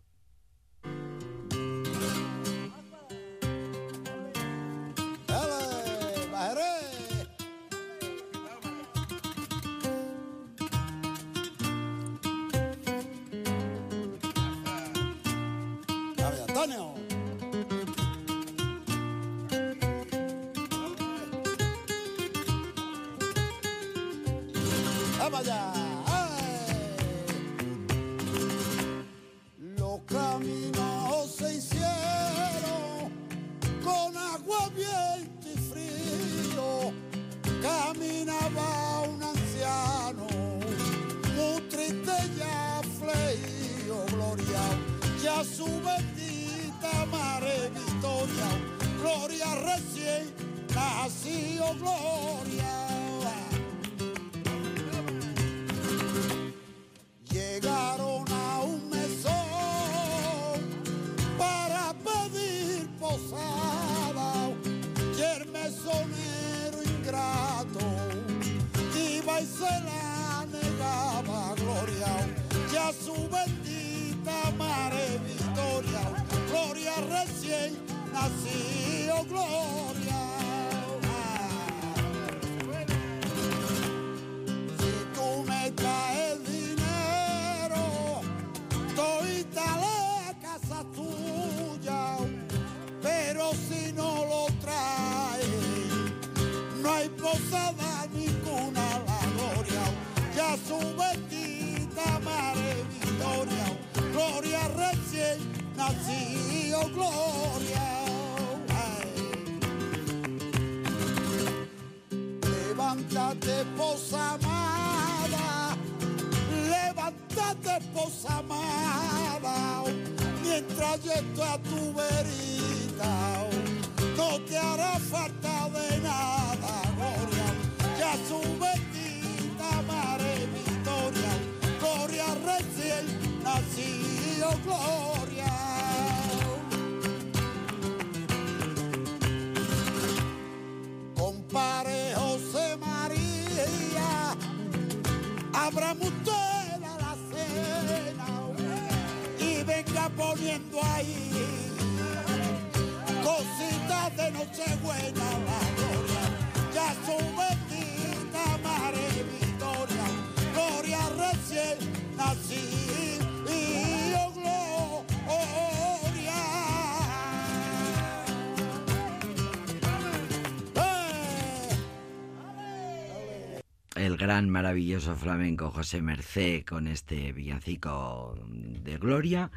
Maravilloso 174.70 175.16
flamenco 175.16 175.72
José 175.72 176.00
Mercé 176.00 176.64
con 176.64 176.86
este 176.86 177.34
villancico 177.34 178.38
de 178.84 179.00
gloria 179.00 179.50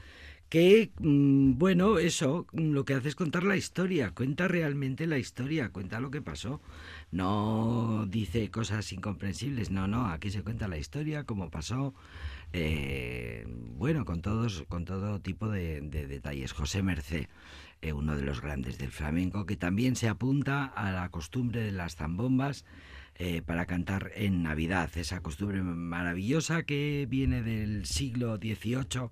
que, 0.48 0.90
mm, 1.00 1.58
bueno, 1.58 1.98
eso 1.98 2.46
lo 2.54 2.86
que 2.86 2.94
hace 2.94 3.08
es 3.08 3.14
contar 3.14 3.44
la 3.44 3.58
historia, 3.58 4.12
cuenta 4.14 4.48
realmente 4.48 5.06
la 5.06 5.18
historia, 5.18 5.68
cuenta 5.68 6.00
lo 6.00 6.10
que 6.10 6.22
pasó. 6.22 6.62
No 7.10 8.06
dice 8.08 8.50
cosas 8.50 8.90
incomprensibles, 8.92 9.70
no, 9.70 9.86
no, 9.86 10.06
aquí 10.06 10.30
se 10.30 10.42
cuenta 10.42 10.66
la 10.66 10.78
historia, 10.78 11.24
cómo 11.24 11.50
pasó, 11.50 11.92
eh, 12.54 13.44
bueno, 13.76 14.06
con, 14.06 14.22
todos, 14.22 14.64
con 14.68 14.86
todo 14.86 15.20
tipo 15.20 15.50
de, 15.50 15.82
detalles. 15.82 16.52
José 16.52 16.82
Mercé, 16.82 17.28
eh, 17.82 17.92
uno 17.92 18.16
de 18.16 18.22
los 18.22 18.40
grandes 18.40 18.78
del 18.78 18.90
flamenco, 18.90 19.44
que 19.44 19.56
también 19.56 19.94
se 19.94 20.08
apunta 20.08 20.64
a 20.64 20.90
la 20.90 21.10
costumbre 21.10 21.62
de 21.62 21.72
las 21.72 21.96
zambombas, 21.96 22.64
eh, 23.14 23.42
para 23.42 23.66
cantar 23.66 24.10
en 24.14 24.42
Navidad, 24.42 24.90
esa 24.96 25.20
costumbre 25.20 25.62
maravillosa 25.62 26.62
que 26.64 27.06
viene 27.08 27.42
del 27.42 27.84
siglo 27.86 28.36
XVIII 28.36 29.10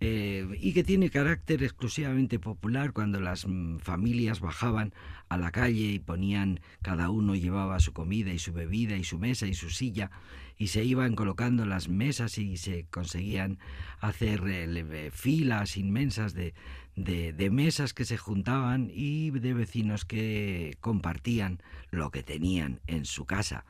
eh, 0.00 0.46
y 0.60 0.72
que 0.72 0.84
tiene 0.84 1.08
carácter 1.08 1.62
exclusivamente 1.62 2.38
popular 2.38 2.92
cuando 2.92 3.20
las 3.20 3.46
mm, 3.46 3.78
familias 3.78 4.40
bajaban 4.40 4.92
a 5.28 5.38
la 5.38 5.50
calle 5.50 5.92
y 5.92 5.98
ponían, 5.98 6.60
cada 6.82 7.10
uno 7.10 7.34
llevaba 7.34 7.80
su 7.80 7.92
comida 7.92 8.32
y 8.32 8.38
su 8.38 8.52
bebida 8.52 8.96
y 8.96 9.04
su 9.04 9.18
mesa 9.18 9.46
y 9.46 9.54
su 9.54 9.70
silla 9.70 10.10
y 10.56 10.68
se 10.68 10.84
iban 10.84 11.14
colocando 11.14 11.64
las 11.66 11.88
mesas 11.88 12.38
y 12.38 12.56
se 12.56 12.86
conseguían 12.90 13.58
hacer 14.00 14.42
eh, 14.46 15.10
filas 15.12 15.76
inmensas 15.76 16.34
de, 16.34 16.54
de, 16.96 17.50
mesas 17.50 17.92
que 17.92 18.04
se 18.04 18.16
juntaban 18.16 18.90
y 18.92 19.30
de 19.30 19.54
vecinos 19.54 20.04
que 20.04 20.76
compartían 20.80 21.60
lo 21.90 22.10
que 22.10 22.22
tenían 22.22 22.80
en 22.86 23.04
su 23.04 23.24
casa 23.24 23.64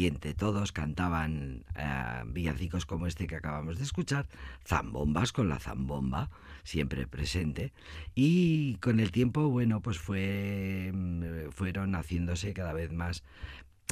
y 0.00 0.06
entre 0.06 0.32
todos 0.32 0.72
cantaban 0.72 1.62
eh, 1.76 2.22
villancicos 2.24 2.86
como 2.86 3.06
este 3.06 3.26
que 3.26 3.36
acabamos 3.36 3.76
de 3.76 3.84
escuchar, 3.84 4.28
zambombas 4.64 5.30
con 5.30 5.50
la 5.50 5.58
zambomba 5.58 6.30
siempre 6.64 7.06
presente. 7.06 7.74
Y 8.14 8.76
con 8.76 8.98
el 8.98 9.12
tiempo 9.12 9.50
bueno 9.50 9.82
pues 9.82 9.98
fue 9.98 10.90
mm, 10.94 11.50
fueron 11.50 11.94
haciéndose 11.94 12.54
cada 12.54 12.72
vez 12.72 12.90
más 12.90 13.24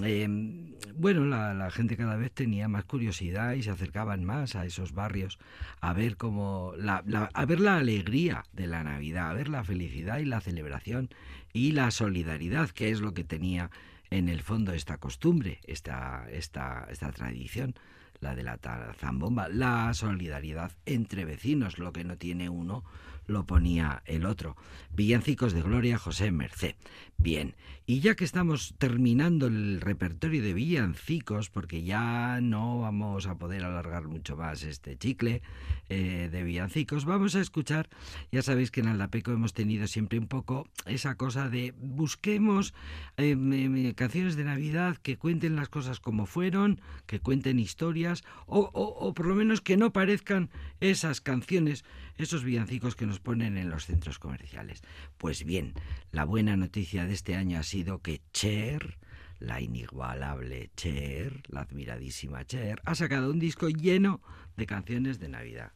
Em, 0.03 0.75
bueno, 0.95 1.25
la, 1.25 1.71
gente 1.71 1.97
cada 1.97 2.17
vez 2.17 2.31
tenía 2.33 2.69
más 2.69 2.85
curiosidad 2.85 3.55
y 3.55 3.63
se 3.63 3.71
acercaban 3.71 4.25
más 4.25 4.55
a 4.55 4.65
esos 4.65 4.93
barrios 4.93 5.39
a 5.81 5.93
ver 5.93 6.17
cómo 6.17 6.73
a 6.79 7.45
ver 7.47 7.61
la 7.61 7.79
alegría 7.79 8.45
de 8.53 8.67
la 8.67 8.85
Navidad, 8.85 9.31
a 9.31 9.35
ver 9.35 9.49
la 9.49 9.65
felicidad 9.65 10.19
y 10.19 10.25
la 10.25 10.41
celebración 10.41 11.11
y 11.53 11.73
la 11.73 11.91
solidaridad, 11.91 12.71
que 12.71 12.91
es 12.91 13.01
lo 13.01 13.13
que 13.13 13.25
tenía 13.25 13.71
en 14.11 14.29
el 14.29 14.43
fondo 14.43 14.73
esta 14.73 14.99
costumbre, 14.99 15.61
esta, 15.65 16.27
esta, 16.31 16.87
esta 16.91 17.13
tradición, 17.13 17.75
la 18.21 18.35
de 18.35 18.43
la 18.43 18.59
zambomba, 18.97 19.49
la 19.49 19.93
solidaridad 19.95 20.73
entre 20.87 21.25
vecinos, 21.25 21.79
lo 21.79 21.93
que 21.93 22.05
no 22.05 22.17
tiene 22.17 22.49
uno 22.49 22.85
lo 23.29 23.45
ponía 23.45 24.03
el 24.07 24.25
otro. 24.25 24.57
Villancicos 24.91 25.53
de 25.53 25.63
Gloria 25.63 25.99
José 25.99 26.33
Merced. 26.33 26.75
Bien, 27.21 27.57
y 27.85 27.99
ya 27.99 28.15
que 28.15 28.25
estamos 28.25 28.77
terminando 28.79 29.49
el 29.49 29.81
repertorio 29.81 30.41
de 30.41 30.55
villancicos, 30.55 31.51
porque 31.51 31.83
ya 31.83 32.41
no 32.41 32.79
vamos 32.79 33.27
a 33.27 33.39
poder 33.39 33.65
alargar 33.65 34.07
mucho 34.07 34.37
más 34.37 34.63
este 34.63 34.97
chicle 34.97 35.43
eh, 35.89 36.29
de 36.31 36.43
villancicos, 36.45 37.05
vamos 37.07 37.35
a 37.35 37.41
escuchar, 37.41 37.89
ya 38.31 38.41
sabéis 38.43 38.71
que 38.71 38.83
en 38.83 38.87
Aldapeco 38.87 39.33
hemos 39.33 39.53
tenido 39.53 39.89
siempre 39.89 40.21
un 40.21 40.29
poco 40.29 40.69
esa 40.87 41.17
cosa 41.17 41.49
de 41.49 41.75
busquemos 41.77 42.73
eh, 43.17 43.95
canciones 43.97 44.37
de 44.37 44.45
Navidad 44.45 44.97
que 44.99 45.17
cuenten 45.17 45.57
las 45.57 45.69
cosas 45.69 45.99
como 45.99 46.27
fueron, 46.27 46.81
que 47.07 47.19
cuenten 47.19 47.59
historias, 47.59 48.23
o, 48.47 48.61
o 48.61 49.13
por 49.13 49.27
lo 49.27 49.35
menos 49.35 49.61
que 49.61 49.77
no 49.77 49.93
parezcan 49.93 50.51
esas 50.79 51.21
canciones, 51.21 51.85
esos 52.17 52.45
villancicos 52.45 52.95
que 52.95 53.07
nos 53.07 53.19
ponen 53.19 53.57
en 53.57 53.71
los 53.71 53.87
centros 53.87 54.21
comerciales. 54.21 54.83
Pues 55.17 55.45
bien, 55.45 55.73
la 56.13 56.25
buena 56.25 56.57
noticia 56.57 57.08
de 57.09 57.15
este 57.15 57.35
año 57.35 57.59
ha 57.59 57.63
sido 57.63 58.01
que 58.01 58.21
Cher, 58.33 58.99
la 59.39 59.61
inigualable 59.61 60.71
Cher, 60.77 61.43
la 61.49 61.63
admiradísima 61.63 62.45
Cher, 62.45 62.81
ha 62.85 62.95
sacado 62.95 63.31
un 63.31 63.39
disco 63.39 63.69
lleno 63.69 64.21
de 64.57 64.67
canciones 64.67 65.19
de 65.19 65.29
Navidad. 65.29 65.73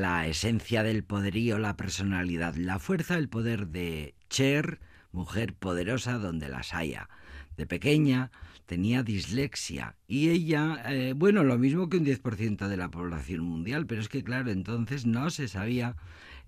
La 0.00 0.26
esencia 0.26 0.82
del 0.82 1.04
poderío, 1.04 1.58
la 1.58 1.76
personalidad, 1.76 2.54
la 2.54 2.78
fuerza, 2.78 3.18
el 3.18 3.28
poder 3.28 3.66
de 3.66 4.14
Cher, 4.30 4.80
mujer 5.12 5.52
poderosa 5.52 6.18
donde 6.18 6.48
las 6.48 6.72
haya. 6.72 7.10
De 7.58 7.66
pequeña 7.66 8.30
tenía 8.64 9.02
dislexia 9.02 9.96
y 10.08 10.30
ella, 10.30 10.82
eh, 10.86 11.12
bueno, 11.14 11.44
lo 11.44 11.58
mismo 11.58 11.90
que 11.90 11.98
un 11.98 12.06
10% 12.06 12.68
de 12.68 12.76
la 12.78 12.90
población 12.90 13.40
mundial, 13.40 13.86
pero 13.86 14.00
es 14.00 14.08
que 14.08 14.24
claro, 14.24 14.50
entonces 14.50 15.04
no 15.04 15.28
se 15.28 15.48
sabía, 15.48 15.96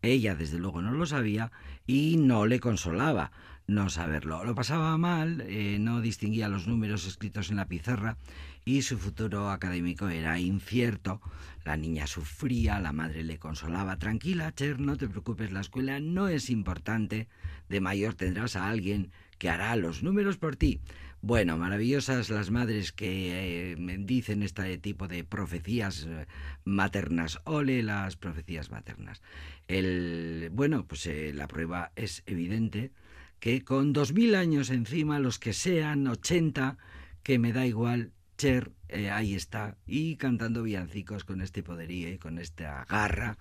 ella 0.00 0.34
desde 0.34 0.58
luego 0.58 0.80
no 0.80 0.92
lo 0.92 1.04
sabía 1.04 1.52
y 1.86 2.16
no 2.16 2.46
le 2.46 2.58
consolaba 2.58 3.32
no 3.66 3.90
saberlo. 3.90 4.44
Lo 4.44 4.54
pasaba 4.54 4.96
mal, 4.98 5.42
eh, 5.46 5.78
no 5.78 6.00
distinguía 6.00 6.48
los 6.48 6.66
números 6.66 7.06
escritos 7.06 7.50
en 7.50 7.56
la 7.56 7.66
pizarra 7.66 8.16
y 8.64 8.82
su 8.82 8.98
futuro 8.98 9.50
académico 9.50 10.08
era 10.08 10.38
incierto. 10.38 11.20
La 11.64 11.76
niña 11.76 12.06
sufría, 12.06 12.80
la 12.80 12.92
madre 12.92 13.22
le 13.22 13.38
consolaba. 13.38 13.98
Tranquila, 13.98 14.52
Cher, 14.52 14.80
no 14.80 14.96
te 14.96 15.08
preocupes, 15.08 15.52
la 15.52 15.60
escuela 15.60 16.00
no 16.00 16.28
es 16.28 16.50
importante. 16.50 17.28
De 17.68 17.80
mayor 17.80 18.14
tendrás 18.14 18.56
a 18.56 18.68
alguien 18.68 19.12
que 19.38 19.48
hará 19.48 19.74
los 19.76 20.02
números 20.02 20.36
por 20.38 20.56
ti. 20.56 20.80
Bueno, 21.20 21.56
maravillosas 21.56 22.30
las 22.30 22.50
madres 22.50 22.90
que 22.90 23.72
eh, 23.72 23.76
dicen 24.00 24.42
este 24.42 24.76
tipo 24.78 25.06
de 25.06 25.22
profecías 25.22 26.04
eh, 26.08 26.26
maternas. 26.64 27.40
Ole 27.44 27.84
las 27.84 28.16
profecías 28.16 28.70
maternas. 28.70 29.22
El, 29.68 30.50
bueno, 30.52 30.84
pues 30.86 31.06
eh, 31.06 31.32
la 31.32 31.46
prueba 31.46 31.92
es 31.94 32.24
evidente 32.26 32.90
que 33.38 33.62
con 33.62 33.92
dos 33.92 34.12
mil 34.12 34.34
años 34.34 34.70
encima, 34.70 35.20
los 35.20 35.38
que 35.38 35.52
sean 35.52 36.06
80, 36.08 36.76
que 37.22 37.38
me 37.38 37.52
da 37.52 37.66
igual, 37.66 38.12
Cher 38.36 38.72
ahí 39.12 39.34
está, 39.34 39.76
y 39.86 40.16
cantando 40.16 40.62
villancicos 40.62 41.24
con 41.24 41.40
este 41.40 41.62
poderío 41.62 42.12
y 42.12 42.18
con 42.18 42.38
esta 42.38 42.84
garra, 42.88 43.38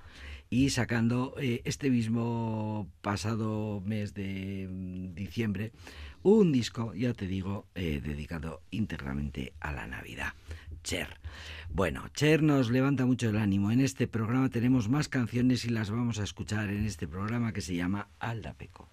y 0.49 0.69
sacando 0.69 1.35
este 1.39 1.89
mismo 1.89 2.89
pasado 3.01 3.81
mes 3.85 4.13
de 4.13 4.67
mm, 4.69 5.13
diciembre 5.13 5.71
un 6.23 6.51
disco, 6.51 6.93
ya 6.93 7.13
te 7.13 7.25
digo, 7.25 7.65
eh, 7.73 7.99
dedicado 8.03 8.61
íntegramente 8.69 9.53
a 9.59 9.71
la 9.71 9.87
Navidad. 9.87 10.33
Cher. 10.83 11.19
Bueno, 11.69 12.07
Cher 12.13 12.43
nos 12.43 12.69
levanta 12.69 13.05
mucho 13.05 13.29
el 13.29 13.37
ánimo. 13.37 13.71
En 13.71 13.81
este 13.81 14.07
programa 14.07 14.49
tenemos 14.49 14.89
más 14.89 15.07
canciones 15.07 15.65
y 15.65 15.69
las 15.69 15.89
vamos 15.89 16.19
a 16.19 16.23
escuchar 16.23 16.69
en 16.69 16.85
este 16.85 17.07
programa 17.07 17.53
que 17.53 17.61
se 17.61 17.75
llama 17.75 18.09
Aldapeco. 18.19 18.89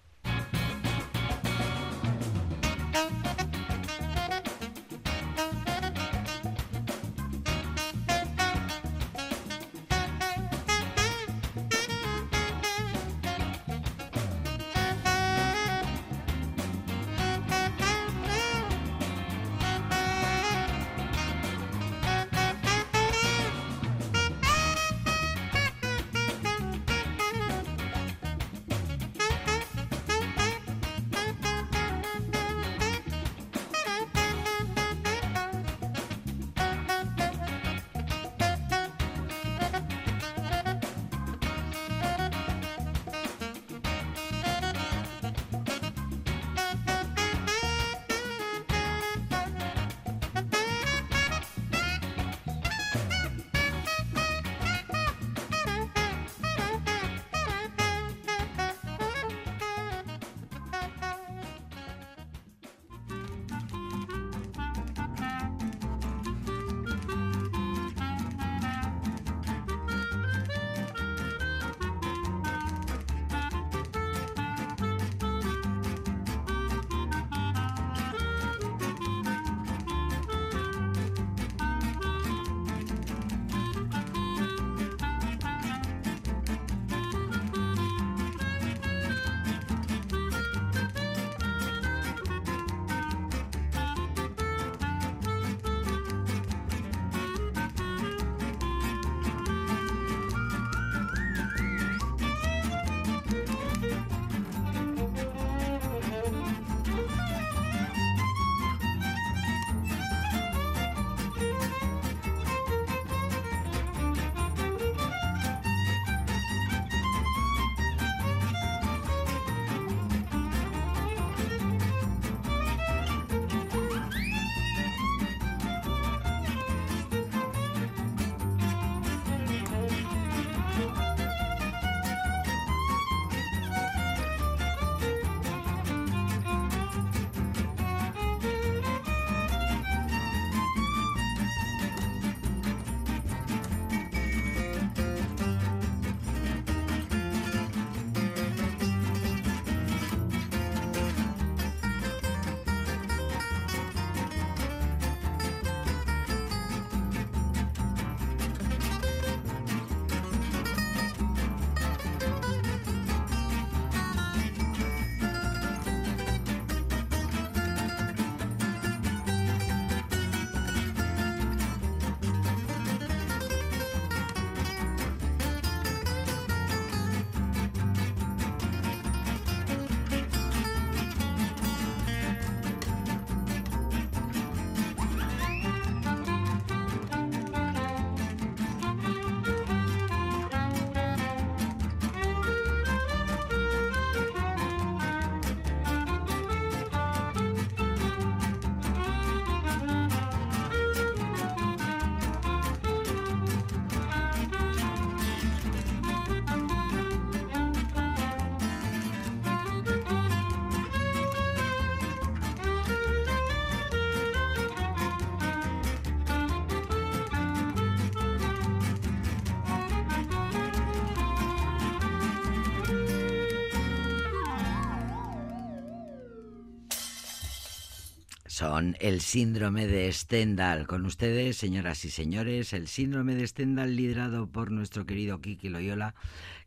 Son 228.59 228.97
el 228.99 229.21
síndrome 229.21 229.87
de 229.87 230.11
Stendhal. 230.11 230.85
Con 230.85 231.05
ustedes, 231.05 231.55
señoras 231.55 232.03
y 232.03 232.09
señores, 232.09 232.73
el 232.73 232.89
síndrome 232.89 233.33
de 233.35 233.47
Stendhal 233.47 233.95
liderado 233.95 234.47
por 234.47 234.69
nuestro 234.69 235.05
querido 235.05 235.39
Kiki 235.39 235.69
Loyola, 235.69 236.13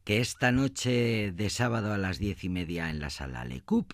que 0.03 0.19
esta 0.23 0.53
noche 0.53 1.33
de 1.33 1.51
sábado 1.51 1.93
a 1.93 1.99
las 1.99 2.19
diez 2.19 2.45
y 2.45 2.49
media 2.49 2.89
en 2.89 2.99
la 2.99 3.11
sala 3.11 3.45
Le 3.45 3.61
Coup, 3.61 3.93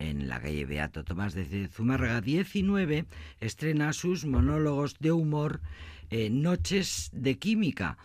en 0.00 0.26
la 0.28 0.40
calle 0.40 0.66
Beato 0.66 1.04
Tomás 1.04 1.34
de 1.34 1.68
Zumárraga 1.68 2.20
19, 2.20 3.04
estrena 3.38 3.92
sus 3.92 4.24
monólogos 4.24 4.98
de 4.98 5.12
humor 5.12 5.60
eh, 6.10 6.30
Noches 6.30 7.10
de 7.12 7.38
Química. 7.38 7.96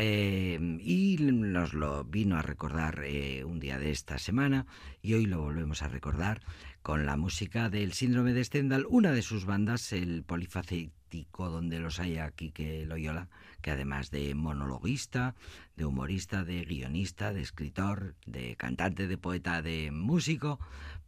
Eh, 0.00 0.58
y 0.80 1.16
nos 1.20 1.72
lo 1.72 2.04
vino 2.04 2.36
a 2.36 2.42
recordar 2.42 3.02
eh, 3.04 3.44
un 3.44 3.58
día 3.58 3.78
de 3.78 3.90
esta 3.90 4.18
semana 4.18 4.66
y 5.02 5.14
hoy 5.14 5.26
lo 5.26 5.40
volvemos 5.40 5.82
a 5.82 5.88
recordar 5.88 6.40
con 6.88 7.04
la 7.04 7.18
música 7.18 7.68
del 7.68 7.92
síndrome 7.92 8.32
de 8.32 8.42
Stendhal, 8.42 8.86
una 8.88 9.12
de 9.12 9.20
sus 9.20 9.44
bandas, 9.44 9.92
el 9.92 10.22
polifacético 10.22 11.50
donde 11.50 11.80
los 11.80 12.00
hay 12.00 12.16
aquí 12.16 12.50
que 12.50 12.86
Loyola, 12.86 13.28
que 13.60 13.72
además 13.72 14.10
de 14.10 14.34
monologuista, 14.34 15.34
de 15.76 15.84
humorista, 15.84 16.44
de 16.44 16.64
guionista, 16.64 17.34
de 17.34 17.42
escritor, 17.42 18.14
de 18.24 18.56
cantante, 18.56 19.06
de 19.06 19.18
poeta, 19.18 19.60
de 19.60 19.90
músico, 19.90 20.60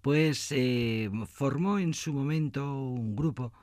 pues 0.02 0.52
eh, 0.52 1.10
formó 1.26 1.78
en 1.78 1.94
su 1.94 2.12
momento 2.12 2.74
un 2.74 3.16
grupo 3.16 3.54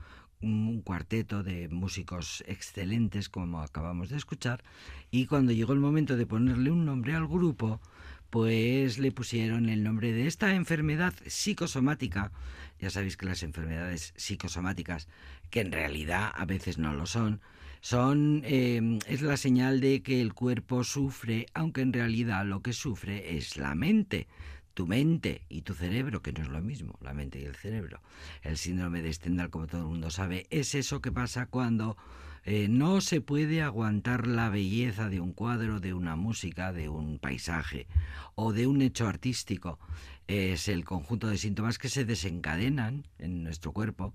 un 0.41 0.82
cuarteto 0.82 1.43
de 1.43 1.68
músicos 1.70 2.43
excelentes 2.47 3.30
como 3.30 3.61
acabamos 3.61 4.09
de 4.09 4.18
escuchar 4.18 4.63
y 5.11 5.28
cuando 5.28 5.51
llegó 5.51 5.74
el 5.74 5.80
momento 5.80 6.15
de 6.15 6.26
ponerle 6.26 6.72
un 6.72 6.84
nombre 6.84 7.15
al 7.15 7.28
grupo 7.28 7.80
pues 8.30 8.97
le 8.97 9.11
pusieron 9.11 9.69
el 9.69 9.84
nombre 9.84 10.11
de 10.11 10.28
esta 10.28 10.53
enfermedad 10.53 11.13
psicosomática. 11.25 12.32
Ya 12.80 12.89
sabéis 12.89 13.17
que 13.17 13.25
las 13.25 13.43
enfermedades 13.43 14.13
psicosomáticas, 14.15 15.07
que 15.49 15.61
en 15.61 15.71
realidad 15.71 16.32
a 16.36 16.45
veces 16.45 16.78
no 16.78 16.93
lo 16.93 17.05
son, 17.05 17.41
son 17.82 18.41
eh, 18.45 18.99
es 19.07 19.21
la 19.21 19.38
señal 19.38 19.80
de 19.80 20.01
que 20.01 20.21
el 20.21 20.34
cuerpo 20.34 20.84
sufre, 20.84 21.45
aunque 21.53 21.82
en 21.82 21.93
realidad 21.93 22.45
lo 22.45 22.61
que 22.61 22.73
sufre 22.73 23.38
es 23.38 23.57
la 23.57 23.75
mente 23.75 24.28
tu 24.78 24.86
mente 24.86 25.41
y 25.49 25.63
tu 25.63 25.73
cerebro, 25.73 26.21
que 26.21 26.32
no 26.32 26.43
es 26.43 26.49
lo 26.49 26.61
mismo, 26.61 26.99
la 27.01 27.11
mente 27.11 27.39
y 27.39 27.45
el 27.45 27.55
cerebro. 27.55 27.99
El 28.43 28.57
síndrome 28.57 29.01
de 29.01 29.11
Stendhal, 29.11 29.49
como 29.49 29.65
todo 29.65 29.82
el 29.82 29.88
mundo 29.88 30.11
sabe, 30.11 30.45
es 30.51 30.75
eso 30.75 31.01
que 31.01 31.11
pasa 31.11 31.47
cuando 31.47 31.97
eh, 32.50 32.70
no 32.70 33.02
se 33.02 33.20
puede 33.20 33.62
aguantar 33.62 34.26
la 34.26 34.48
belleza 34.48 35.10
de 35.10 35.20
un 35.20 35.34
cuadro, 35.34 35.82
de 35.82 35.93
una 35.93 36.16
música, 36.16 36.72
de 36.72 36.88
un 36.88 37.20
paisaje 37.20 37.88
o 38.36 38.54
de 38.54 38.68
un 38.68 38.82
hecho 38.82 39.06
artístico. 39.06 39.80
Es 40.28 40.70
el 40.70 40.86
conjunto 40.86 41.28
de 41.28 41.38
síntomas 41.38 41.78
que 41.78 41.89
se 41.89 42.06
desencadenan 42.06 43.04
en 43.20 43.43
nuestro 43.43 43.74
cuerpo, 43.74 44.14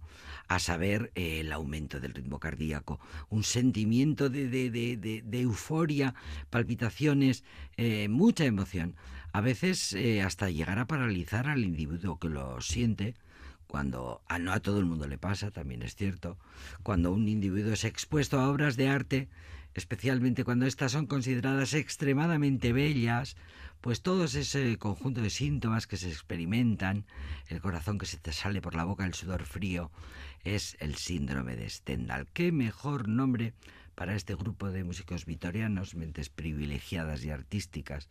a 0.49 0.61
saber, 0.61 1.12
eh, 1.14 1.41
el 1.41 1.53
aumento 1.53 2.01
del 2.01 2.14
ritmo 2.14 2.41
cardíaco, 2.41 3.01
un 3.28 3.45
sentimiento 3.45 4.30
de, 4.30 5.22
euforia, 5.30 6.14
palpitaciones, 6.49 7.45
eh, 7.76 8.09
mucha 8.09 8.47
emoción, 8.47 8.97
a 9.35 9.43
veces 9.43 9.95
hasta 10.24 10.49
llegar 10.49 10.78
a 10.78 10.87
paralizar 10.87 11.49
al 11.49 11.64
individuo 11.64 12.18
que 12.18 12.30
lo 12.30 12.62
siente, 12.62 13.14
cuando 13.73 14.20
a 14.29 14.39
no 14.39 14.53
a 14.53 14.61
todo 14.61 14.81
el 14.81 14.85
mundo 14.85 15.09
le 15.09 15.16
pasa, 15.16 15.51
también 15.51 15.83
es 15.83 15.97
cierto, 15.97 16.37
cuando 16.83 17.11
un 17.11 17.27
individuo 17.27 17.73
es 17.73 17.85
expuesto 17.85 18.39
a 18.39 18.51
obras 18.51 18.77
de 18.77 18.91
arte, 18.91 19.31
especialmente 19.73 20.45
cuando 20.45 20.66
éstas 20.66 20.93
son 20.93 21.07
consideradas 21.07 21.73
extremadamente 21.73 22.75
bellas, 22.75 23.35
pues 23.81 24.03
todo 24.03 24.25
ese 24.25 24.77
conjunto 24.77 25.23
de 25.23 25.31
síntomas 25.31 25.87
que 25.87 25.97
se 25.97 26.11
experimentan, 26.11 27.07
el 27.49 27.62
corazón 27.62 27.97
que 27.97 28.05
se 28.05 28.18
te 28.18 28.35
sale 28.35 28.61
por 28.61 28.75
la 28.75 28.85
boca, 28.85 29.07
el 29.07 29.14
sudor 29.14 29.47
frío, 29.47 29.91
es 30.45 30.77
el 30.79 30.97
síndrome 30.97 31.57
de 31.57 31.70
Stendhal. 31.70 32.27
¿Qué 32.35 32.53
mejor 32.53 33.09
nombre 33.09 33.55
para 33.95 34.14
este 34.14 34.35
grupo 34.35 34.70
de 34.70 34.85
músicos 34.85 35.25
vitorianos, 35.25 35.95
mentes 35.95 36.29
privilegiadas 36.29 37.25
y 37.25 37.31
artísticas, 37.31 38.11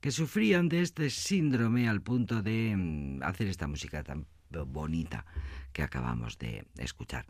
que 0.00 0.10
sufrían 0.10 0.70
de 0.70 0.80
este 0.80 1.10
síndrome 1.10 1.86
al 1.86 2.00
punto 2.00 2.40
de 2.40 2.74
mm, 2.74 3.22
hacer 3.22 3.48
esta 3.48 3.66
música 3.66 4.02
tan 4.02 4.24
bonita 4.66 5.24
que 5.72 5.82
acabamos 5.82 6.38
de 6.38 6.64
escuchar. 6.78 7.26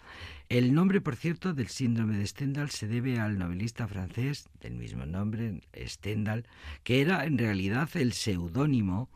El 0.49 0.75
nombre, 0.75 1.01
por 1.01 1.17
cierto, 1.17 1.55
del 1.55 1.69
síndrome 1.69 2.19
de 2.19 2.27
Stendhal 2.27 2.71
se 2.71 2.87
debe 2.87 3.19
al 3.19 3.39
novelista 3.39 3.87
francés 3.87 4.49
del 4.61 4.75
mismo 4.75 5.07
nombre, 5.07 5.61
Stendhal, 5.77 6.47
que 6.83 7.01
era 7.01 7.25
en 7.25 7.39
realidad 7.39 7.89
el 7.95 8.13
seudónimo 8.13 9.09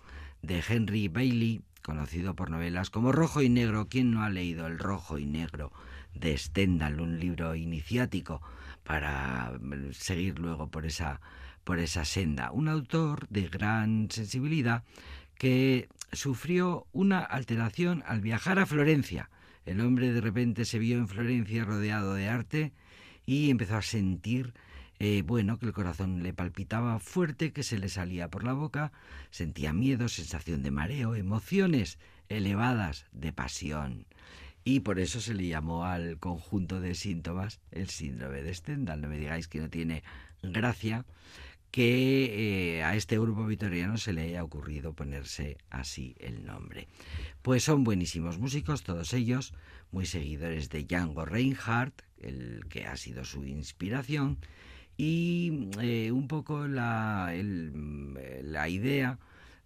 de 0.42 0.62
Henry 0.66 1.08
Bailey, 1.08 1.62
conocido 1.82 2.34
por 2.34 2.50
novelas 2.50 2.90
como 2.90 3.12
Rojo 3.12 3.42
y 3.42 3.48
Negro. 3.48 3.88
¿Quién 3.88 4.10
no 4.12 4.22
ha 4.22 4.30
leído 4.30 4.66
El 4.66 4.78
Rojo 4.78 5.18
y 5.18 5.26
Negro 5.26 5.72
de 6.14 6.36
Stendhal, 6.36 7.00
un 7.00 7.18
libro 7.20 7.54
iniciático 7.54 8.40
para 8.84 9.52
seguir 9.92 10.38
luego 10.38 10.68
por 10.68 10.86
esa, 10.86 11.20
por 11.64 11.78
esa 11.78 12.04
senda? 12.04 12.52
Un 12.52 12.68
autor 12.68 13.28
de 13.28 13.48
gran 13.48 14.08
sensibilidad 14.10 14.84
que 15.38 15.88
sufrió 16.12 16.86
una 16.92 17.20
alteración 17.20 18.02
al 18.06 18.20
viajar 18.20 18.58
a 18.58 18.66
Florencia. 18.66 19.30
El 19.64 19.80
hombre 19.80 20.12
de 20.12 20.20
repente 20.20 20.64
se 20.64 20.78
vio 20.78 20.98
en 20.98 21.08
Florencia 21.08 21.64
rodeado 21.64 22.14
de 22.14 22.28
arte 22.28 22.72
y 23.26 23.50
empezó 23.50 23.76
a 23.76 23.82
sentir, 23.82 24.54
eh, 24.98 25.22
bueno, 25.26 25.58
que 25.58 25.66
el 25.66 25.72
corazón 25.72 26.22
le 26.22 26.32
palpitaba 26.32 26.98
fuerte, 27.00 27.52
que 27.52 27.62
se 27.62 27.78
le 27.78 27.88
salía 27.88 28.28
por 28.28 28.44
la 28.44 28.52
boca, 28.52 28.92
sentía 29.30 29.72
miedo, 29.72 30.08
sensación 30.08 30.62
de 30.62 30.70
mareo, 30.70 31.14
emociones 31.14 31.98
elevadas 32.28 33.06
de 33.12 33.32
pasión. 33.32 34.06
Y 34.64 34.80
por 34.80 34.98
eso 34.98 35.20
se 35.20 35.34
le 35.34 35.46
llamó 35.46 35.84
al 35.84 36.18
conjunto 36.18 36.80
de 36.80 36.94
síntomas 36.94 37.60
el 37.70 37.88
síndrome 37.88 38.42
de 38.42 38.52
Stendhal. 38.54 39.00
No 39.00 39.08
me 39.08 39.18
digáis 39.18 39.46
que 39.46 39.60
no 39.60 39.70
tiene 39.70 40.02
gracia 40.42 41.04
que 41.70 42.78
eh, 42.78 42.82
a 42.82 42.96
este 42.96 43.18
grupo 43.18 43.44
vitoriano 43.46 43.98
se 43.98 44.12
le 44.12 44.22
haya 44.22 44.44
ocurrido 44.44 44.94
ponerse 44.94 45.58
así 45.70 46.16
el 46.18 46.44
nombre. 46.44 46.88
Pues 47.42 47.64
son 47.64 47.84
buenísimos 47.84 48.38
músicos, 48.38 48.82
todos 48.82 49.12
ellos, 49.12 49.52
muy 49.90 50.06
seguidores 50.06 50.70
de 50.70 50.84
Django 50.84 51.24
Reinhardt, 51.24 52.02
el 52.18 52.64
que 52.68 52.86
ha 52.86 52.96
sido 52.96 53.24
su 53.24 53.44
inspiración, 53.44 54.38
y 54.96 55.68
eh, 55.80 56.10
un 56.12 56.28
poco 56.28 56.66
la, 56.66 57.34
la, 58.42 58.68
idea 58.70 59.18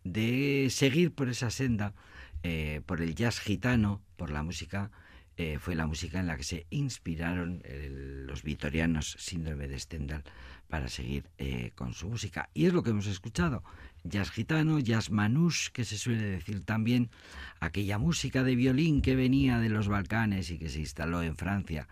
de 0.03 0.67
seguir 0.71 1.13
por 1.15 1.29
esa 1.29 1.51
senda, 1.51 1.95
eh, 2.43 2.81
por 2.85 3.01
el 3.01 3.15
jazz 3.15 3.39
gitano, 3.39 4.03
por 4.17 4.31
la 4.31 4.43
música 4.43 4.91
fue 5.59 5.75
la 5.75 5.87
música 5.87 6.21
en 6.21 6.27
la 6.27 6.37
que 6.37 6.43
se 6.43 6.67
inspiraron 6.69 7.63
los 8.27 8.43
vitorianos 8.43 9.17
síndrome 9.19 9.69
de 9.69 9.79
Stendhal 9.79 10.23
para 10.71 10.89
seguir 10.89 11.29
eh, 11.37 11.73
con 11.75 11.93
su 11.93 12.09
música. 12.09 12.49
Y 12.55 12.67
es 12.67 12.73
lo 12.73 12.83
que 12.83 12.91
hemos 12.91 13.07
escuchado. 13.07 13.63
Jazz 14.05 14.31
gitano, 14.31 14.79
jazz 14.79 15.11
manouche, 15.11 15.71
que 15.73 15.85
se 15.85 15.99
suele 15.99 16.23
decir 16.23 16.65
también, 16.65 17.11
aquella 17.59 17.99
música 17.99 18.45
de 18.45 18.55
violín 18.55 19.03
que 19.03 19.17
venía 19.17 19.59
de 19.59 19.69
los 19.69 19.89
Balcanes 19.89 20.51
y 20.51 20.59
que 20.59 20.71
se 20.71 20.79
instaló 20.79 21.23
en 21.23 21.37
Francia 21.37 21.89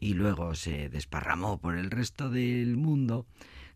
y 0.00 0.14
luego 0.14 0.54
se 0.54 0.88
desparramó 0.88 1.60
por 1.60 1.76
el 1.76 1.90
resto 1.90 2.30
del 2.30 2.76
mundo 2.76 3.26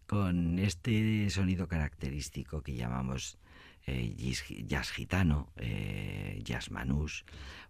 con 0.07 0.59
este 0.59 1.29
sonido 1.31 1.69
característico 1.69 2.63
que 2.63 2.75
llamamos 2.75 3.39
eh, 3.87 4.17
jazz 4.67 4.91
gitano, 4.91 5.53
eh, 5.57 6.41
jazz 6.43 6.71
manouche. 6.71 7.25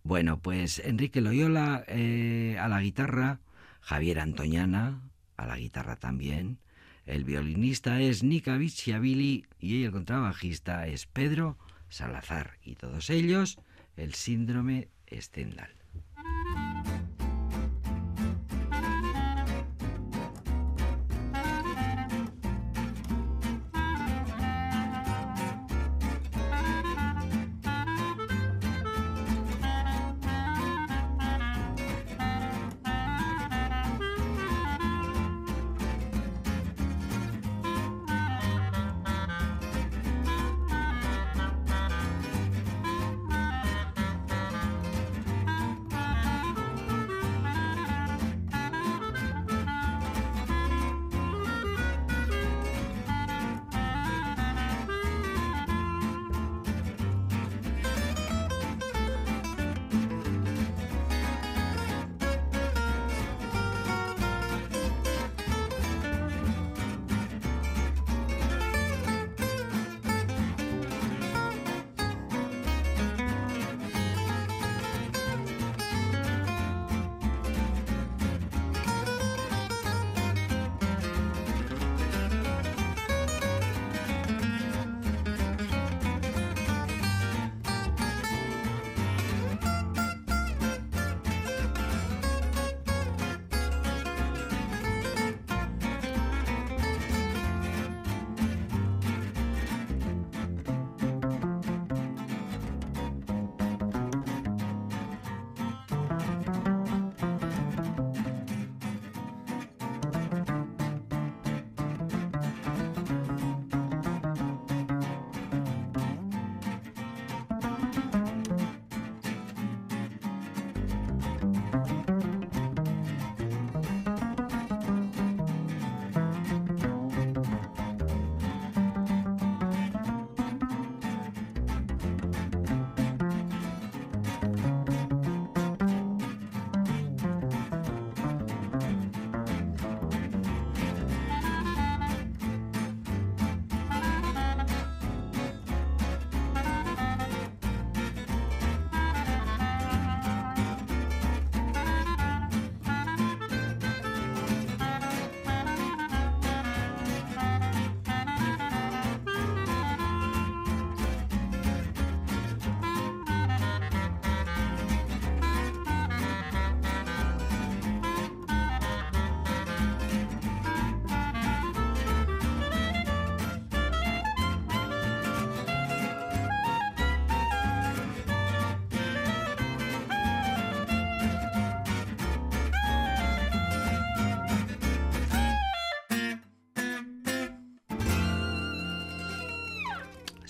Bueno, 0.05 0.39
pues 0.39 0.79
Enrique 0.79 1.21
Loyola 1.21 1.85
a 1.85 2.69
la 2.69 2.81
guitarra, 2.81 3.41
Javier 3.81 4.21
Antoñana 4.21 5.03
a 5.37 5.47
la 5.47 5.59
guitarra 5.59 5.97
también, 5.97 6.59
el 7.07 7.25
violinista 7.25 8.01
es 8.01 8.23
Nika 8.23 8.57
Viciabili 8.57 9.47
y 9.61 9.85
el 9.85 9.93
contrabajista 9.93 10.87
es 10.89 11.07
Pedro 11.07 11.57
Salazar 11.89 12.59
y 12.63 12.75
todos 12.75 13.11
ellos 13.11 13.59
el 13.97 14.15
síndrome 14.15 14.89
Stendhal. 15.11 15.71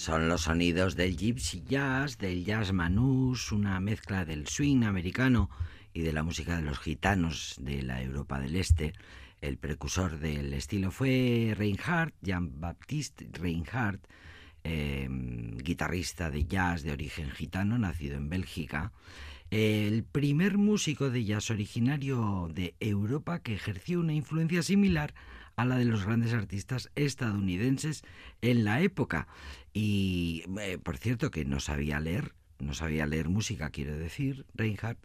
Son 0.07 0.29
los 0.29 0.43
sonidos 0.43 0.95
del 0.95 1.17
gypsy 1.17 1.65
jazz, 1.69 2.17
del 2.17 2.45
jazz 2.45 2.73
manús, 2.73 3.51
una 3.51 3.81
mezcla 3.81 4.25
del 4.25 4.47
swing 4.47 4.85
americano 4.85 5.51
y 5.93 6.03
de 6.03 6.13
la 6.13 6.23
música 6.23 6.55
de 6.55 6.63
los 6.63 6.79
gitanos 6.79 7.57
de 7.59 7.83
la 7.83 8.01
Europa 8.01 8.39
del 8.39 8.55
Este. 8.55 8.93
El 9.41 9.59
precursor 9.59 10.21
del 10.21 10.53
estilo 10.53 10.93
fue 10.93 11.55
Reinhardt, 11.57 12.15
Jean-Baptiste 12.23 13.31
Reinhardt, 13.33 14.07
em, 14.63 15.57
guitarrista 15.57 16.31
de 16.31 16.45
jazz 16.45 16.85
de 16.85 16.93
origen 16.93 17.33
gitano, 17.33 17.77
nacido 17.77 18.17
en 18.17 18.29
Bélgica. 18.29 18.93
El 19.51 20.05
primer 20.05 20.57
músico 20.57 21.11
de 21.11 21.25
jazz 21.25 21.51
originario 21.51 22.49
de 22.55 22.77
Europa 22.79 23.41
que 23.41 23.55
ejerció 23.55 23.99
una 23.99 24.15
influencia 24.15 24.63
similar 24.63 25.15
a 25.57 25.65
la 25.65 25.79
de 25.79 25.87
los 25.87 26.05
grandes 26.05 26.35
artistas 26.35 26.91
estadounidenses 26.95 28.05
en 28.43 28.65
la 28.65 28.83
época. 28.83 29.27
Y, 29.73 30.45
eh, 30.61 30.79
por 30.79 30.99
cierto, 30.99 31.31
que 31.31 31.45
no 31.45 31.61
sabía 31.61 31.99
leer, 31.99 32.35
no 32.59 32.75
sabía 32.75 33.07
leer 33.07 33.29
música, 33.29 33.71
quiero 33.71 33.97
decir, 33.97 34.47
Reinhardt. 34.55 34.99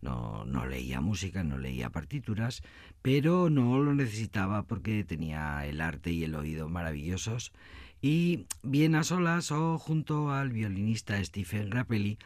No, 0.00 0.44
no 0.44 0.64
leía 0.64 1.00
música, 1.00 1.42
no 1.42 1.58
leía 1.58 1.90
partituras, 1.90 2.62
pero 3.02 3.50
no 3.50 3.80
lo 3.80 3.96
necesitaba 3.96 4.62
porque 4.62 5.02
tenía 5.02 5.66
el 5.66 5.80
arte 5.80 6.12
y 6.12 6.22
el 6.22 6.36
oído 6.36 6.68
maravillosos. 6.68 7.52
Y 8.00 8.46
bien 8.62 8.94
a 8.94 9.02
solas 9.02 9.50
o 9.50 9.76
junto 9.76 10.30
al 10.30 10.52
violinista 10.52 11.22
Stephen 11.24 11.68
Grappelli, 11.68 12.16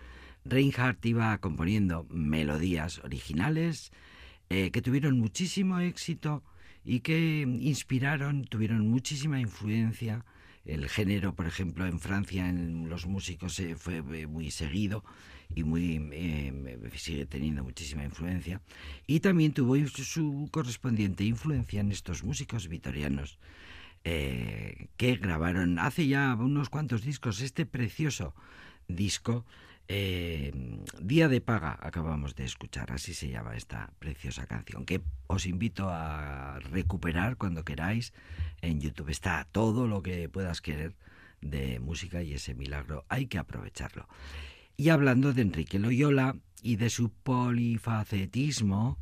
Reinhardt 0.45 1.03
iba 1.07 1.39
componiendo 1.39 2.05
melodías 2.11 2.99
originales 2.99 3.91
eh, 4.51 4.71
que 4.71 4.83
tuvieron 4.83 5.19
muchísimo 5.19 5.79
éxito 5.79 6.43
y 6.85 7.01
que 7.01 7.41
inspiraron, 7.61 8.45
tuvieron 8.45 8.89
muchísima 8.89 9.41
influencia. 9.41 10.25
El 10.65 10.89
género, 10.89 11.35
por 11.35 11.47
ejemplo, 11.47 11.87
en 11.87 11.99
Francia 11.99 12.49
en 12.49 12.89
los 12.89 13.07
músicos 13.07 13.59
eh, 13.59 13.75
fue 13.77 14.03
eh, 14.13 14.27
muy 14.27 14.51
seguido 14.51 15.05
y 15.55 15.65
muy 15.65 16.09
eh, 16.13 16.91
sigue 16.95 17.27
teniendo 17.27 17.65
muchísima 17.65 18.05
influencia. 18.05 18.61
Y 19.07 19.21
también 19.21 19.53
tuvo 19.53 19.77
su 19.87 20.49
correspondiente 20.51 21.25
influencia 21.25 21.81
en 21.81 21.93
estos 21.93 22.25
músicos 22.25 22.69
vitorianos 22.69 23.39
que 24.05 25.17
grabaron 25.21 25.79
hace 25.79 26.09
ya 26.09 26.35
unos 26.35 26.69
cuantos 26.71 27.03
discos 27.05 27.41
este 27.41 27.67
precioso 27.67 28.35
disco 28.89 29.45
eh, 29.89 30.53
Día 31.01 31.29
de 31.29 31.41
Paga 31.41 31.79
acabamos 31.81 32.35
de 32.35 32.45
escuchar, 32.45 32.93
así 32.93 33.15
se 33.15 33.29
llama 33.29 33.57
esta 33.57 33.93
preciosa 33.99 34.47
canción, 34.47 34.85
que 34.85 35.03
os 35.27 35.47
invito 35.47 35.89
a 35.89 36.59
recuperar 36.71 37.37
cuando 37.37 37.65
queráis. 37.65 38.13
En 38.61 38.81
YouTube 38.81 39.11
está 39.11 39.47
todo 39.51 39.87
lo 39.87 40.03
que 40.03 40.29
puedas 40.29 40.61
querer 40.61 40.95
de 41.41 41.81
música 41.81 42.23
y 42.23 42.35
ese 42.35 42.55
milagro 42.55 43.05
hay 43.09 43.27
que 43.27 43.39
aprovecharlo. 43.39 44.09
Y 44.77 44.89
hablando 44.89 45.33
de 45.33 45.43
Enrique 45.43 45.79
Loyola 45.79 46.37
y 46.63 46.77
de 46.77 46.89
su 46.89 47.11
polifacetismo, 47.11 48.99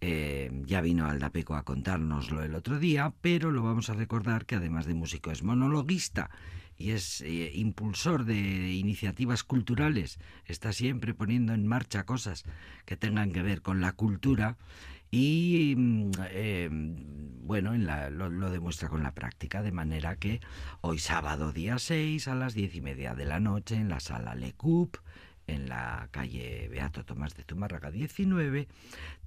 eh, 0.00 0.50
ya 0.66 0.80
vino 0.82 1.06
Aldapeco 1.06 1.54
a 1.54 1.64
contárnoslo 1.64 2.42
el 2.42 2.54
otro 2.54 2.78
día, 2.78 3.14
pero 3.22 3.50
lo 3.50 3.62
vamos 3.62 3.88
a 3.88 3.94
recordar 3.94 4.44
que 4.44 4.56
además 4.56 4.84
de 4.86 4.94
músico 4.94 5.30
es 5.30 5.42
monologuista 5.42 6.30
y 6.78 6.90
es 6.90 7.20
eh, 7.22 7.52
impulsor 7.54 8.24
de 8.24 8.72
iniciativas 8.72 9.44
culturales, 9.44 10.18
está 10.44 10.72
siempre 10.72 11.14
poniendo 11.14 11.54
en 11.54 11.66
marcha 11.66 12.04
cosas 12.04 12.44
que 12.84 12.96
tengan 12.96 13.32
que 13.32 13.42
ver 13.42 13.62
con 13.62 13.80
la 13.80 13.92
cultura 13.92 14.56
y 15.10 15.74
mm, 15.76 16.10
eh, 16.30 16.68
bueno, 16.70 17.74
lo, 17.76 18.50
demuestra 18.50 18.88
con 18.88 19.02
la 19.02 19.14
práctica, 19.14 19.62
de 19.62 19.72
manera 19.72 20.16
que 20.16 20.40
hoy 20.80 20.98
sábado 20.98 21.52
día 21.52 21.78
6 21.78 22.28
a 22.28 22.34
las 22.34 22.54
diez 22.54 22.74
y 22.74 22.80
media 22.80 23.14
de 23.14 23.24
la 23.24 23.40
noche 23.40 23.76
en 23.76 23.88
la 23.88 24.00
sala 24.00 24.34
Le 24.34 24.52
Coup, 24.52 24.96
en 25.46 25.68
la 25.68 26.08
calle 26.10 26.68
Beato 26.68 27.04
Tomás 27.04 27.36
de 27.36 27.44
Zumárraga 27.44 27.90
19, 27.90 28.66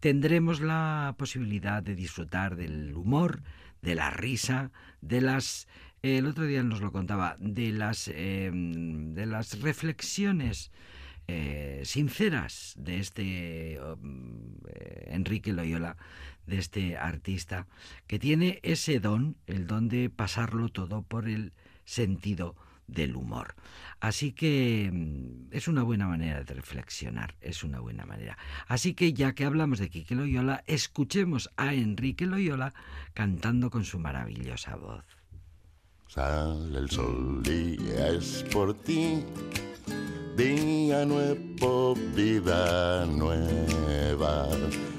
tendremos 0.01 0.59
la 0.59 1.15
posibilidad 1.17 1.81
de 1.81 1.95
disfrutar 1.95 2.57
del 2.57 2.93
humor, 2.93 3.41
de 3.81 3.95
la 3.95 4.09
risa, 4.09 4.71
de 5.01 5.21
las 5.21 5.67
el 6.01 6.25
otro 6.25 6.45
día 6.45 6.63
nos 6.63 6.81
lo 6.81 6.91
contaba, 6.91 7.35
de 7.39 7.71
las, 7.71 8.07
em, 8.13 9.13
de 9.13 9.25
las 9.25 9.59
reflexiones 9.61 10.71
eh, 11.27 11.81
sinceras 11.85 12.73
de 12.77 12.99
este 12.99 13.79
um, 13.81 14.55
eh, 14.67 15.09
Enrique 15.11 15.53
Loyola, 15.53 15.95
de 16.47 16.57
este 16.57 16.97
artista, 16.97 17.67
que 18.07 18.17
tiene 18.17 18.59
ese 18.63 18.99
don, 18.99 19.37
el 19.45 19.67
don 19.67 19.89
de 19.89 20.09
pasarlo 20.09 20.69
todo 20.69 21.03
por 21.03 21.29
el 21.29 21.53
sentido 21.85 22.55
del 22.87 23.15
humor. 23.15 23.53
Así 23.99 24.31
que 24.31 24.85
em, 24.85 25.47
es 25.51 25.67
una 25.67 25.83
buena 25.83 26.07
manera 26.07 26.43
de 26.43 26.53
reflexionar, 26.53 27.35
es 27.41 27.63
una 27.63 27.79
buena 27.79 28.05
manera. 28.05 28.37
Así 28.67 28.95
que 28.95 29.13
ya 29.13 29.33
que 29.33 29.45
hablamos 29.45 29.77
de 29.77 29.89
Quique 29.89 30.15
Loyola, 30.15 30.63
escuchemos 30.65 31.51
a 31.57 31.75
Enrique 31.75 32.25
Loyola 32.25 32.73
cantando 33.13 33.69
con 33.69 33.85
su 33.85 33.99
maravillosa 33.99 34.75
voz. 34.77 35.18
Sale 36.09 36.79
el 36.79 36.89
sol 36.89 37.43
y 37.45 37.77
es 37.95 38.43
por 38.51 38.73
ti. 38.73 39.23
Día 40.35 41.05
nuevo, 41.05 41.93
vida 42.15 43.05
nueva. 43.05 44.47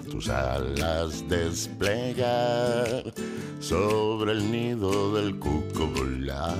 Tus 0.08 0.28
alas 0.28 1.28
desplegar 1.28 3.12
sobre 3.58 4.30
el 4.30 4.52
nido 4.52 5.12
del 5.12 5.36
cuco 5.40 5.88
volar. 5.88 6.54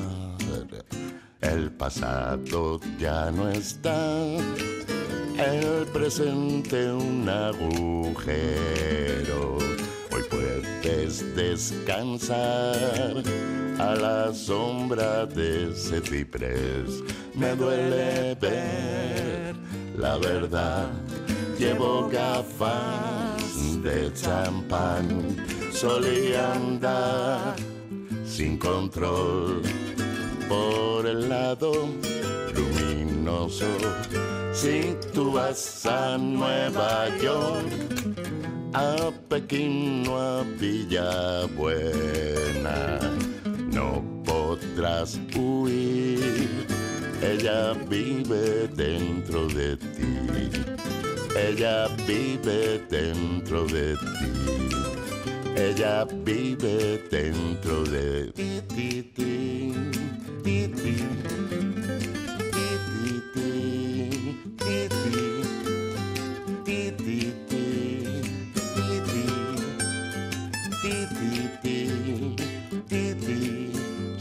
El 1.40 1.70
pasado 1.70 2.80
ya 2.98 3.30
no 3.30 3.48
está, 3.50 4.34
el 4.34 5.86
presente 5.92 6.92
un 6.92 7.28
agujero. 7.28 7.98
Hoy 10.10 10.22
puedes 10.28 11.36
descansar 11.36 13.22
a 13.80 13.94
la 13.94 14.32
sombra 14.34 15.26
de 15.26 15.70
ese. 15.70 16.00
Me 17.34 17.54
duele 17.56 18.34
ver 18.34 19.54
la 19.96 20.18
verdad. 20.18 20.90
Llevo 21.58 22.08
gafas 22.08 23.82
de 23.82 24.12
champán. 24.12 25.36
Solía 25.72 26.52
andar 26.52 27.56
sin 28.26 28.58
control 28.58 29.62
por 30.48 31.06
el 31.06 31.28
lado 31.28 31.72
luminoso. 32.54 33.66
Si 34.52 34.96
tú 35.14 35.32
vas 35.32 35.86
a 35.86 36.18
Nueva 36.18 37.08
York, 37.18 37.70
a 38.74 39.10
Pekín 39.28 40.06
o 40.08 40.18
a 40.18 40.42
Villabuena 40.58 41.90
no 43.80 44.02
podrás 44.24 45.18
huir. 45.34 46.66
Ella 47.22 47.74
vive 47.88 48.68
dentro 48.68 49.46
de 49.46 49.76
ti. 49.76 50.12
Ella 51.48 51.88
vive 52.06 52.80
dentro 52.90 53.64
de 53.66 53.96
ti. 53.96 54.30
Ella 55.56 56.06
vive 56.24 56.76
dentro 57.10 57.84
de 57.84 58.32
ti. 58.36 58.50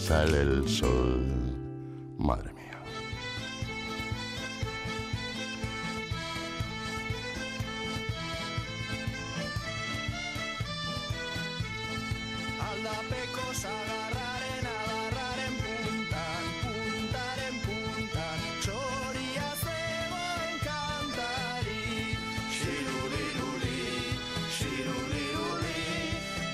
sale 0.09 0.41
el 0.41 0.67
sol. 0.67 1.21
Madre 2.17 2.51
mía. 2.53 2.79
Aldapecos 12.69 13.59
agarraren, 13.77 14.65
agarraren, 14.79 15.53
puntan, 15.63 16.43
puntaren, 16.63 17.55
puntan, 17.65 18.39
txoria 18.63 19.49
zegoen 19.65 20.55
kantari. 20.65 21.85
Xiruliruli, 22.57 23.83
xiruliruli, 24.57 25.85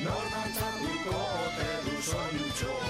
nortan 0.04 0.50
txatuko 0.58 1.16
ote 1.46 1.72
du 1.86 1.96
soinutxo. 2.12 2.85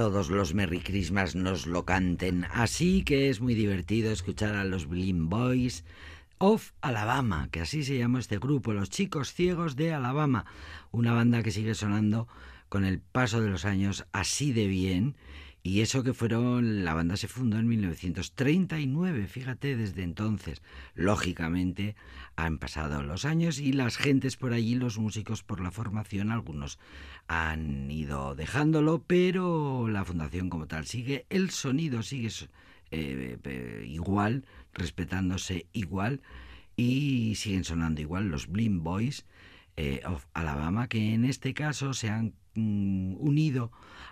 Todos 0.00 0.30
los 0.30 0.54
Merry 0.54 0.80
Christmas 0.80 1.36
nos 1.36 1.66
lo 1.66 1.84
canten. 1.84 2.46
Así 2.54 3.02
que 3.02 3.28
es 3.28 3.42
muy 3.42 3.52
divertido 3.52 4.10
escuchar 4.10 4.54
a 4.54 4.64
los 4.64 4.88
Blind 4.88 5.28
Boys 5.28 5.84
of 6.38 6.72
Alabama, 6.80 7.50
que 7.52 7.60
así 7.60 7.84
se 7.84 7.98
llama 7.98 8.18
este 8.18 8.38
grupo, 8.38 8.72
los 8.72 8.88
chicos 8.88 9.34
ciegos 9.34 9.76
de 9.76 9.92
Alabama, 9.92 10.46
una 10.90 11.12
banda 11.12 11.42
que 11.42 11.50
sigue 11.50 11.74
sonando 11.74 12.28
con 12.70 12.86
el 12.86 12.98
paso 12.98 13.42
de 13.42 13.50
los 13.50 13.66
años 13.66 14.06
así 14.12 14.54
de 14.54 14.68
bien. 14.68 15.16
Y 15.62 15.82
eso 15.82 16.02
que 16.02 16.14
fueron, 16.14 16.82
la 16.82 16.94
banda 16.94 17.18
se 17.18 17.28
fundó 17.28 17.58
en 17.58 17.68
1939, 17.68 19.26
fíjate, 19.26 19.76
desde 19.76 20.02
entonces. 20.02 20.62
Lógicamente 20.94 21.94
han 22.36 22.56
pasado 22.56 23.02
los 23.02 23.26
años 23.26 23.58
y 23.58 23.74
las 23.74 23.98
gentes 23.98 24.38
por 24.38 24.54
allí, 24.54 24.76
los 24.76 24.98
músicos 24.98 25.42
por 25.42 25.60
la 25.60 25.70
formación, 25.70 26.30
algunos 26.30 26.78
han 27.30 27.88
ido 27.92 28.34
dejándolo, 28.34 29.04
pero 29.06 29.86
la 29.86 30.04
fundación 30.04 30.50
como 30.50 30.66
tal 30.66 30.84
sigue, 30.84 31.26
el 31.30 31.50
sonido 31.50 32.02
sigue 32.02 32.28
eh, 32.90 33.84
igual, 33.86 34.44
respetándose 34.74 35.66
igual 35.72 36.22
y 36.74 37.36
siguen 37.36 37.62
sonando 37.62 38.00
igual 38.00 38.30
los 38.30 38.48
Blind 38.48 38.82
Boys 38.82 39.26
eh, 39.76 40.02
of 40.06 40.26
Alabama, 40.34 40.88
que 40.88 41.14
en 41.14 41.24
este 41.24 41.54
caso 41.54 41.94
se 41.94 42.08
han 42.08 42.34
mm, 42.56 43.14
unido 43.20 43.70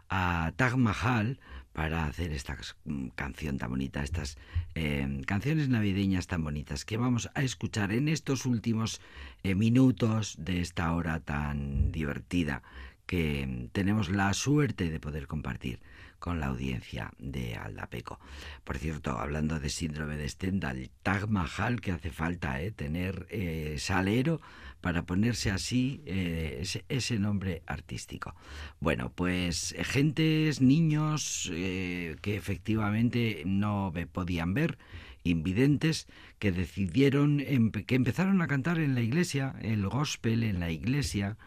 a 0.09 0.53
Taj 0.55 0.77
Mahal 0.77 1.41
para 1.73 2.07
hacer 2.07 2.33
esta 2.33 2.57
mm, 2.85 3.09
canción 3.17 3.59
tan 3.59 3.71
bonita, 3.71 4.05
estas 4.05 4.39
eh, 4.77 5.23
canciones 5.27 5.69
navideñas 5.69 6.29
tan 6.29 6.45
bonitas 6.45 6.85
que 6.85 6.97
vamos 6.97 7.31
a 7.35 7.43
escuchar 7.43 7.91
en 7.91 8.07
estos 8.07 8.47
últimos 8.47 9.01
minutos 9.43 10.37
de 10.39 10.61
esta 10.61 10.93
hora 10.93 11.19
tan 11.19 11.91
divertida 11.91 12.63
que 13.09 13.71
tenemos 13.73 14.11
la 14.11 14.35
suerte 14.35 14.91
de 14.91 15.01
poder 15.01 15.27
compartir 15.27 15.81
con 16.19 16.41
la 16.41 16.49
audiencia 16.49 17.11
de 17.19 17.55
Aldapeco. 17.57 18.21
Por 18.65 18.77
cierto, 18.77 19.19
hablando 19.19 19.59
de 19.59 19.71
síndrome 19.71 20.19
de 20.19 20.29
Stendhal, 20.29 20.91
Taj 21.03 21.27
Mahal, 21.27 21.81
que 21.81 21.93
hace 21.93 22.11
falta 22.11 22.61
¿eh? 22.61 22.71
tener 22.71 23.27
eh, 23.31 23.77
salero 23.79 24.43
para 24.83 25.07
ponerse 25.07 25.51
así 25.51 26.03
eh, 26.05 26.63
ese, 26.89 27.19
nombre 27.19 27.63
artístico. 27.67 28.35
Bueno, 28.79 29.11
pues 29.15 29.75
gentes, 29.79 30.61
niños 30.61 31.51
que 31.51 32.37
efectivamente 32.37 33.43
no 33.47 33.93
podían 34.13 34.53
ver, 34.53 34.77
invidentes, 35.25 36.09
que 36.39 36.53
decidieron, 36.53 37.39
que 37.87 37.95
empezaron 37.95 38.43
a 38.43 38.49
cantar 38.49 38.79
en 38.79 38.95
la 38.95 39.01
iglesia, 39.01 39.55
el 39.63 39.89
gospel 39.89 40.43
en 40.43 40.61
la 40.61 40.71
iglesia, 40.71 41.39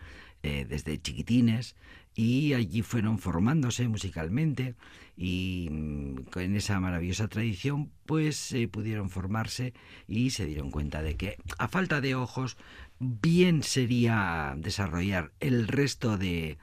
eh, 0.43 0.65
desde 0.67 1.01
chiquitines 1.01 1.75
y 2.15 2.53
allí 2.53 2.81
fueron 2.81 3.19
formándose 3.19 3.87
musicalmente 3.87 4.75
y 5.15 5.67
mm, 5.71 6.15
con 6.31 6.55
esa 6.55 6.79
maravillosa 6.79 7.27
tradición 7.27 7.91
pues 8.05 8.51
eh, 8.51 8.67
pudieron 8.67 9.09
formarse 9.09 9.73
y 10.07 10.31
se 10.31 10.45
dieron 10.45 10.71
cuenta 10.71 11.01
de 11.01 11.15
que 11.15 11.37
a 11.57 11.67
falta 11.67 12.01
de 12.01 12.15
ojos 12.15 12.57
bien 12.99 13.63
sería 13.63 14.55
desarrollar 14.57 15.31
el 15.39 15.67
resto 15.67 16.17
de, 16.17 16.57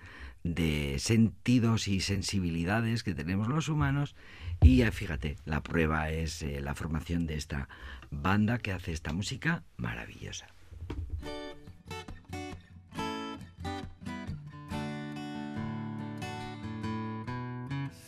sentidos 0.98 1.88
y 1.88 2.00
sensibilidades 2.00 3.02
que 3.02 3.14
tenemos 3.14 3.48
los 3.48 3.68
humanos 3.68 4.16
y 4.60 4.82
fíjate, 4.82 5.36
la 5.44 5.62
prueba 5.62 6.10
es 6.10 6.42
eh, 6.42 6.60
la 6.60 6.74
formación 6.74 7.26
de 7.26 7.36
esta 7.36 7.68
banda 8.10 8.58
que 8.58 8.72
hace 8.72 8.92
esta 8.92 9.12
música 9.12 9.62
maravillosa. 9.76 10.46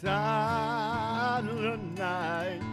Silent 0.03 1.99
night, 1.99 2.70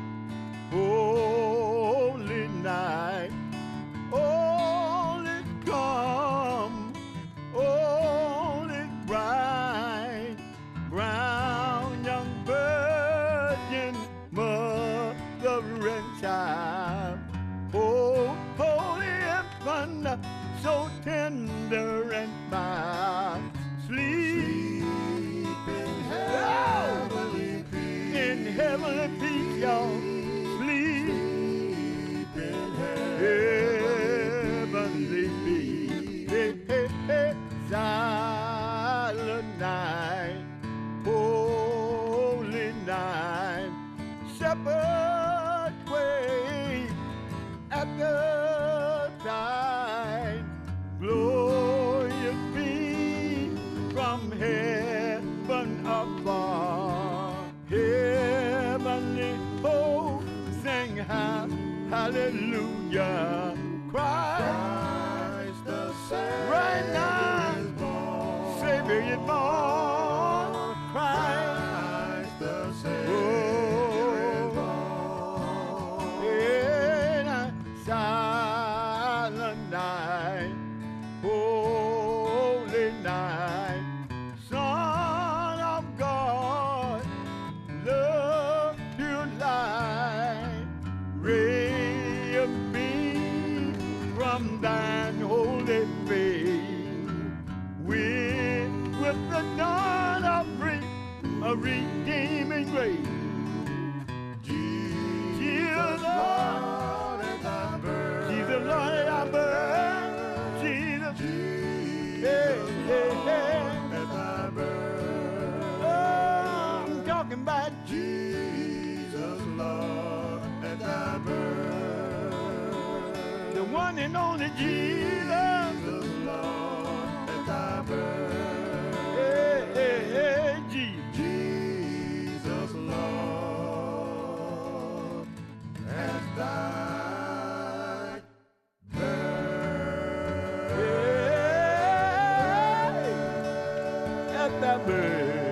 também. 144.60 145.47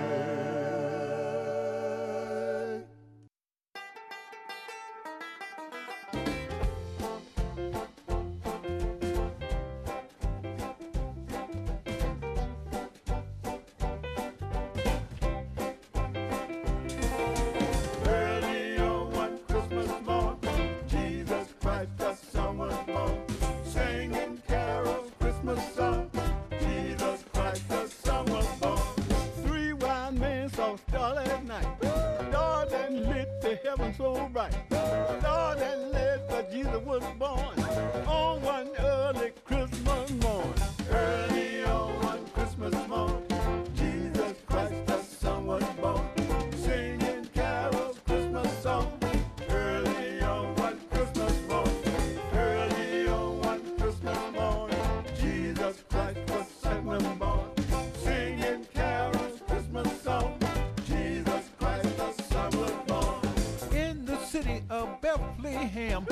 Bethlehem. 65.01 66.05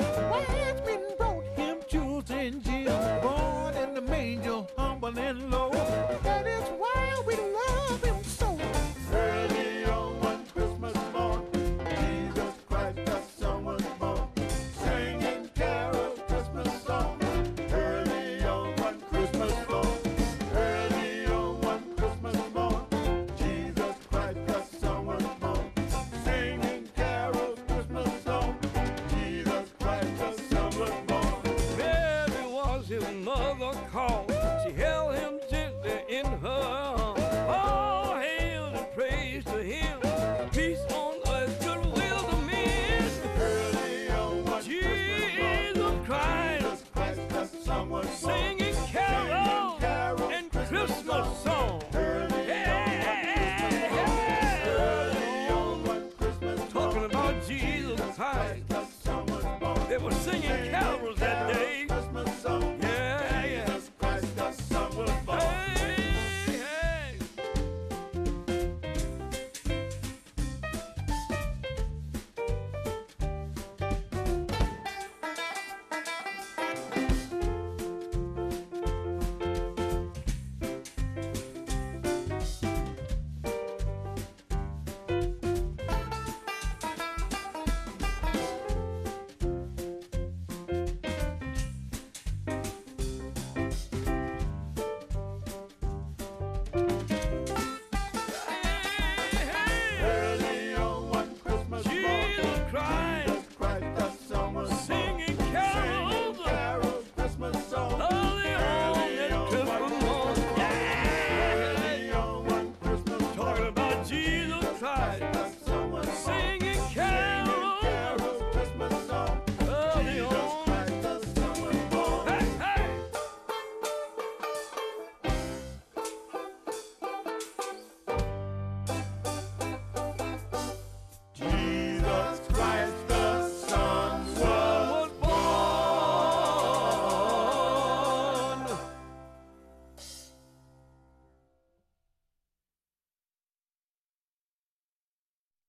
the 33.58 33.72
call. 33.92 34.33